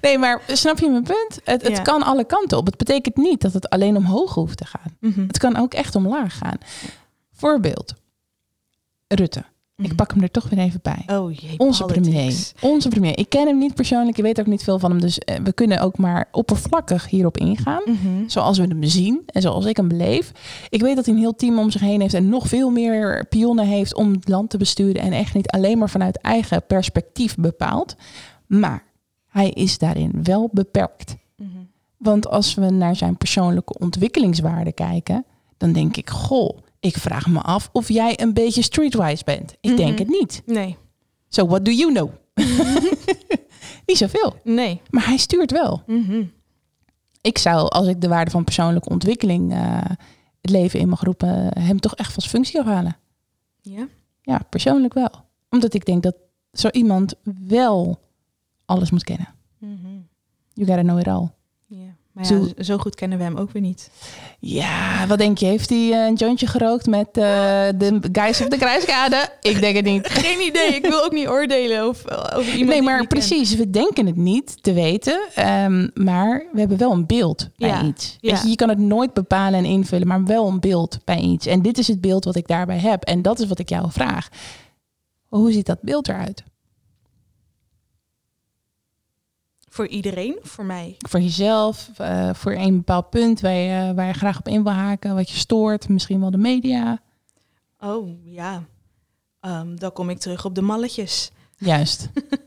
nee, 0.02 0.18
maar 0.18 0.42
snap 0.48 0.80
je 0.80 0.90
mijn 0.90 1.04
punt? 1.04 1.40
Het, 1.44 1.62
het 1.62 1.78
Ja. 1.78 1.82
kan 1.82 2.04
alle 2.04 2.24
kanten 2.26 2.58
op. 2.58 2.66
Het 2.66 2.78
betekent 2.78 3.16
niet 3.18 3.42
dat 3.42 3.54
het 3.54 3.70
alleen 3.70 3.96
omhoog 3.98 4.34
hoeft 4.34 4.58
te 4.58 4.66
gaan. 4.66 4.98
Mhm. 5.00 5.28
Het 5.28 5.38
kan 5.38 5.58
ook 5.58 5.74
echt 5.74 5.96
omlaag 5.96 6.38
gaan. 6.38 6.58
Voorbeeld. 7.34 7.94
Rutte. 9.08 9.44
Ik 9.78 9.88
Mhm. 9.88 9.96
pak 9.96 10.12
hem 10.12 10.22
er 10.22 10.32
toch 10.32 10.50
weer 10.50 10.60
even 10.60 10.80
bij. 10.82 11.04
Oh 11.08 11.34
jee, 11.34 11.60
Onze 11.60 11.86
politics. 11.86 12.52
premier. 12.52 12.74
Onze 12.76 12.90
premier. 12.90 13.18
Ik 13.18 13.30
ken 13.30 13.48
hem 13.48 13.58
niet 13.58 13.74
persoonlijk. 13.76 14.18
Ik 14.18 14.24
weet 14.24 14.40
ook 14.40 14.46
niet 14.46 14.64
veel 14.64 14.80
van 14.80 14.92
hem. 14.92 15.02
Dus 15.02 15.20
eh, 15.20 15.36
we 15.44 15.54
kunnen 15.54 15.80
ook 15.82 15.98
maar 15.98 16.28
oppervlakkig 16.32 17.10
hierop 17.10 17.38
ingaan. 17.38 17.82
Mhm. 17.86 18.28
Zoals 18.30 18.58
we 18.58 18.64
hem 18.68 18.84
zien 18.84 19.22
en 19.26 19.42
zoals 19.42 19.66
ik 19.66 19.78
hem 19.78 19.88
beleef. 19.88 20.32
Ik 20.70 20.82
weet 20.82 20.96
dat 20.96 21.06
hij 21.06 21.14
een 21.14 21.20
heel 21.20 21.36
team 21.36 21.60
om 21.60 21.70
zich 21.72 21.82
heen 21.82 22.02
heeft 22.02 22.14
en 22.14 22.30
nog 22.30 22.48
veel 22.48 22.70
meer 22.70 23.26
pionnen 23.30 23.66
heeft 23.68 23.96
om 23.96 24.12
het 24.12 24.28
land 24.28 24.50
te 24.50 24.58
besturen. 24.58 25.02
En 25.02 25.12
echt 25.14 25.34
niet 25.34 25.50
alleen 25.50 25.78
maar 25.78 25.90
vanuit 25.90 26.18
eigen 26.22 26.66
perspectief 26.66 27.36
bepaalt. 27.36 27.96
Maar 28.48 28.84
hij 29.28 29.50
is 29.50 29.78
daarin 29.78 30.24
wel 30.24 30.50
beperkt. 30.52 31.16
Mhm. 31.38 31.50
Want 31.98 32.28
als 32.28 32.54
we 32.54 32.70
naar 32.70 32.96
zijn 32.96 33.18
persoonlijke 33.18 33.80
ontwikkelingswaarde 33.80 34.72
kijken, 34.72 35.26
dan 35.58 35.72
denk 35.72 35.98
ik, 35.98 36.10
goh, 36.10 36.58
ik 36.82 36.98
vraag 36.98 37.28
me 37.28 37.42
af 37.42 37.70
of 37.72 37.88
jij 37.90 38.20
een 38.22 38.34
beetje 38.34 38.62
streetwise 38.62 39.24
bent. 39.24 39.56
Ik 39.62 39.78
denk 39.78 39.90
Mhm. 39.92 40.00
het 40.00 40.08
niet. 40.08 40.42
Nee, 40.46 40.78
So 41.30 41.46
what 41.48 41.66
do 41.66 41.72
you 41.72 41.94
know? 41.94 42.10
niet 43.86 43.98
zoveel. 43.98 44.36
nee. 44.44 44.82
Maar 44.90 45.06
hij 45.06 45.18
stuurt 45.18 45.52
wel. 45.52 45.84
Mhm. 45.88 46.24
Ik 47.22 47.38
zou, 47.38 47.68
als 47.70 47.88
ik 47.88 48.02
de 48.02 48.08
waarde 48.08 48.32
van 48.32 48.44
persoonlijke 48.44 48.90
ontwikkeling, 48.90 49.52
eh, 49.54 49.78
het 50.42 50.50
leven 50.52 50.80
in 50.80 50.90
mag 50.90 51.02
roepen, 51.04 51.60
hem 51.60 51.80
toch 51.80 51.96
echt 51.96 52.14
zijn 52.14 52.30
functie 52.30 52.60
afhalen. 52.60 52.98
Ja. 53.62 53.88
Ja, 54.22 54.40
persoonlijk 54.50 54.94
wel. 54.94 55.10
Omdat 55.50 55.74
ik 55.74 55.86
denk 55.86 56.04
dat 56.04 56.16
zo 56.54 56.68
iemand 56.72 57.14
wel 57.48 58.00
alles 58.66 58.92
moet 58.92 59.04
kennen. 59.04 59.28
Mhm. 59.58 59.88
You 60.54 60.68
gotta 60.68 60.82
know 60.82 61.00
it 61.00 61.08
all. 61.08 61.28
Maar 62.14 62.26
Zo- 62.26 62.48
ja, 62.58 62.64
zo 62.64 62.78
goed 62.78 62.96
kennen 62.96 63.18
we 63.18 63.24
hem 63.24 63.38
ook 63.38 63.52
weer 63.52 63.62
niet. 63.62 63.90
Ja, 64.40 65.08
wat 65.08 65.18
denk 65.18 65.38
je? 65.38 65.46
Heeft 65.46 65.70
hij 65.70 65.92
eh, 65.92 66.06
een 66.06 66.14
jointje 66.14 66.48
gerookt 66.48 66.86
met 66.88 67.08
eh, 67.08 67.24
de 67.76 68.00
guys 68.12 68.42
op 68.42 68.50
de 68.50 68.58
kruiskade? 68.58 69.30
Ik 69.42 69.60
denk 69.60 69.76
het 69.76 69.86
niet. 69.86 70.08
Geen 70.08 70.48
idee. 70.48 70.76
Ik 70.76 70.86
wil 70.88 71.04
ook 71.04 71.12
niet 71.12 71.28
oordelen 71.28 71.88
of, 71.88 72.06
eh, 72.06 72.38
over 72.38 72.52
iemand. 72.52 72.70
Nee, 72.70 72.82
maar 72.82 72.98
ken. 72.98 73.08
precies. 73.08 73.56
We 73.56 73.70
denken 73.70 74.06
het 74.06 74.16
niet 74.16 74.64
te 74.64 74.74
weten. 74.74 75.22
ehm, 75.36 75.88
maar 75.94 76.46
we 76.54 76.60
hebben 76.60 76.78
wel 76.78 76.92
een 76.92 77.06
beeld 77.06 77.50
bij 77.58 77.70
Ja, 77.70 77.84
iets. 77.84 78.18
ja. 78.22 78.32
Weet 78.34 78.42
je, 78.42 78.50
je 78.50 78.56
kan 78.56 78.70
het 78.70 78.80
nooit 78.80 79.14
bepalen 79.14 79.60
en 79.60 79.66
invullen, 79.66 80.08
maar 80.08 80.24
wel 80.26 80.48
een 80.48 80.60
beeld 80.60 81.00
bij 81.06 81.20
iets. 81.20 81.46
En 81.46 81.62
dit 81.62 81.78
is 81.78 81.88
het 81.88 82.02
beeld 82.02 82.26
wat 82.26 82.36
ik 82.36 82.48
daarbij 82.48 82.78
heb. 82.80 83.04
En 83.04 83.22
dat 83.22 83.40
is 83.40 83.48
wat 83.48 83.60
ik 83.60 83.70
jou 83.70 83.92
vraag. 83.92 84.28
Hoe 85.28 85.52
ziet 85.52 85.66
dat 85.66 85.82
beeld 85.82 86.08
eruit? 86.08 86.44
Voor 89.74 89.88
iedereen, 89.88 90.38
voor 90.42 90.66
mij. 90.66 90.96
Voor 90.98 91.20
jezelf, 91.20 91.90
eh, 91.98 92.30
voor 92.34 92.52
een 92.54 92.76
bepaald 92.78 93.10
punt 93.10 93.40
waar 93.42 93.54
je, 93.54 93.94
waar 93.94 94.08
je 94.08 94.14
graag 94.14 94.40
op 94.40 94.48
in 94.48 94.64
wil 94.64 94.72
haken, 94.72 95.16
wat 95.16 95.30
je 95.30 95.38
stoort, 95.38 95.90
misschien 95.90 96.20
wel 96.20 96.32
de 96.32 96.38
media. 96.38 97.02
Oh 97.80 98.10
ja. 98.24 98.64
Ehm, 99.40 99.76
dan 99.76 99.92
kom 99.94 100.10
ik 100.10 100.18
terug 100.20 100.46
op 100.46 100.56
de 100.56 100.62
malletjes. 100.62 101.32
Juist. 101.58 102.10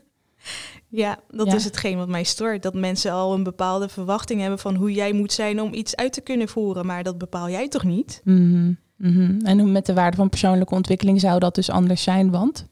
Ja, 0.87 1.19
dat 1.29 1.47
Ja. 1.47 1.55
is 1.55 1.63
hetgeen 1.63 1.97
wat 1.97 2.07
mij 2.07 2.23
stoort. 2.23 2.63
Dat 2.63 2.73
mensen 2.73 3.11
al 3.11 3.33
een 3.33 3.43
bepaalde 3.43 3.89
verwachting 3.89 4.41
hebben 4.41 4.59
van 4.59 4.75
hoe 4.75 4.93
jij 4.93 5.13
moet 5.13 5.31
zijn 5.31 5.61
om 5.61 5.73
iets 5.73 5.95
uit 5.95 6.13
te 6.13 6.21
kunnen 6.21 6.47
voeren. 6.47 6.85
Maar 6.85 7.03
dat 7.03 7.17
bepaal 7.17 7.49
jij 7.49 7.67
toch 7.67 7.83
niet? 7.83 8.21
Mhm, 8.23 8.71
mhm. 8.95 9.39
En 9.45 9.71
met 9.71 9.85
de 9.85 9.93
waarde 9.93 10.17
van 10.17 10.29
persoonlijke 10.29 10.73
ontwikkeling 10.75 11.19
zou 11.19 11.39
dat 11.39 11.55
dus 11.55 11.69
anders 11.69 12.03
zijn? 12.03 12.31
Want 12.31 12.67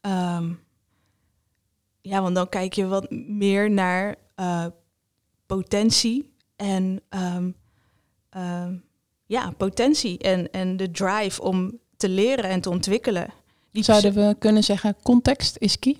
Ehm, 0.00 0.50
ja, 2.04 2.22
want 2.22 2.34
dan 2.34 2.48
kijk 2.48 2.72
je 2.72 2.86
wat 2.86 3.10
meer 3.10 3.70
naar 3.70 4.14
eh, 4.34 4.66
potentie 5.46 6.32
en 6.56 7.00
ehm, 7.08 7.50
ehm, 8.30 8.74
ja, 9.26 9.50
potentie 9.56 10.18
en, 10.18 10.50
en 10.50 10.76
de 10.76 10.90
drive 10.90 11.42
om 11.42 11.78
te 11.96 12.08
leren 12.08 12.44
en 12.50 12.60
te 12.60 12.70
ontwikkelen. 12.70 13.28
Die 13.70 13.82
Zouden 13.82 14.14
we 14.14 14.36
kunnen 14.38 14.64
zeggen, 14.64 14.96
context 15.02 15.56
is 15.58 15.78
key? 15.78 15.96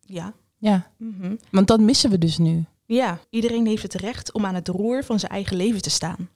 Ja. 0.00 0.32
Ja, 0.58 0.86
Mhm. 0.96 1.36
want 1.50 1.66
dat 1.66 1.80
missen 1.80 2.10
we 2.10 2.18
dus 2.18 2.38
nu. 2.38 2.64
Ja, 2.86 3.18
iedereen 3.30 3.66
heeft 3.66 3.82
het 3.82 3.94
recht 3.94 4.32
om 4.32 4.44
aan 4.46 4.54
het 4.54 4.68
roer 4.68 5.04
van 5.04 5.18
zijn 5.18 5.32
eigen 5.32 5.56
leven 5.56 5.82
te 5.82 5.90
staan. 5.90 6.28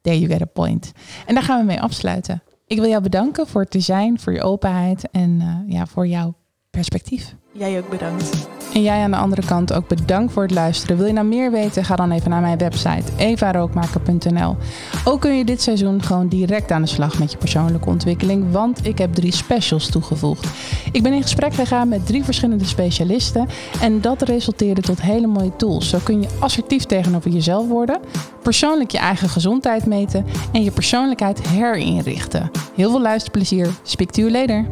There 0.00 0.18
you 0.18 0.32
get 0.32 0.42
a 0.42 0.44
point. 0.44 0.92
En 1.26 1.34
daar 1.34 1.42
gaan 1.42 1.58
we 1.60 1.64
mee 1.64 1.80
afsluiten. 1.80 2.42
Ik 2.66 2.78
wil 2.78 2.88
jou 2.88 3.02
bedanken 3.02 3.46
voor 3.46 3.60
het 3.60 3.70
te 3.70 3.80
zijn, 3.80 4.20
voor 4.20 4.32
je 4.32 4.42
openheid 4.42 5.10
en 5.10 5.40
eh, 5.40 5.72
ja, 5.72 5.86
voor 5.86 6.06
jouw 6.06 6.34
perspectief. 6.70 7.34
Jij 7.52 7.78
ook 7.78 7.90
bedankt. 7.90 8.48
En 8.74 8.82
jij 8.82 9.02
aan 9.02 9.10
de 9.10 9.16
andere 9.16 9.42
kant 9.44 9.72
ook 9.72 9.88
bedankt 9.88 10.32
voor 10.32 10.42
het 10.42 10.50
luisteren. 10.50 10.96
Wil 10.96 11.06
je 11.06 11.12
nou 11.12 11.26
meer 11.26 11.50
weten? 11.50 11.84
Ga 11.84 11.96
dan 11.96 12.10
even 12.10 12.30
naar 12.30 12.40
mijn 12.40 12.58
website 12.58 13.12
evarookmaker.nl. 13.16 14.56
Ook 15.04 15.20
kun 15.20 15.36
je 15.36 15.44
dit 15.44 15.62
seizoen 15.62 16.02
gewoon 16.02 16.28
direct 16.28 16.70
aan 16.70 16.82
de 16.82 16.88
slag 16.88 17.18
met 17.18 17.32
je 17.32 17.38
persoonlijke 17.38 17.88
ontwikkeling, 17.88 18.52
want 18.52 18.86
ik 18.86 18.98
heb 18.98 19.14
drie 19.14 19.32
specials 19.32 19.90
toegevoegd. 19.90 20.46
Ik 20.92 21.02
ben 21.02 21.12
in 21.12 21.22
gesprek 21.22 21.54
gegaan 21.54 21.88
met 21.88 22.06
drie 22.06 22.24
verschillende 22.24 22.64
specialisten 22.64 23.46
en 23.80 24.00
dat 24.00 24.22
resulteerde 24.22 24.80
tot 24.80 25.02
hele 25.02 25.26
mooie 25.26 25.56
tools. 25.56 25.88
Zo 25.88 25.98
kun 26.02 26.20
je 26.22 26.28
assertief 26.38 26.84
tegenover 26.84 27.30
jezelf 27.30 27.68
worden, 27.68 28.00
persoonlijk 28.42 28.90
je 28.90 28.98
eigen 28.98 29.28
gezondheid 29.28 29.86
meten 29.86 30.24
en 30.52 30.62
je 30.62 30.70
persoonlijkheid 30.70 31.48
herinrichten. 31.48 32.50
Heel 32.74 32.90
veel 32.90 33.00
luisterplezier. 33.00 33.68
Speak 33.82 34.10
to 34.10 34.20
you 34.20 34.32
later. 34.32 34.66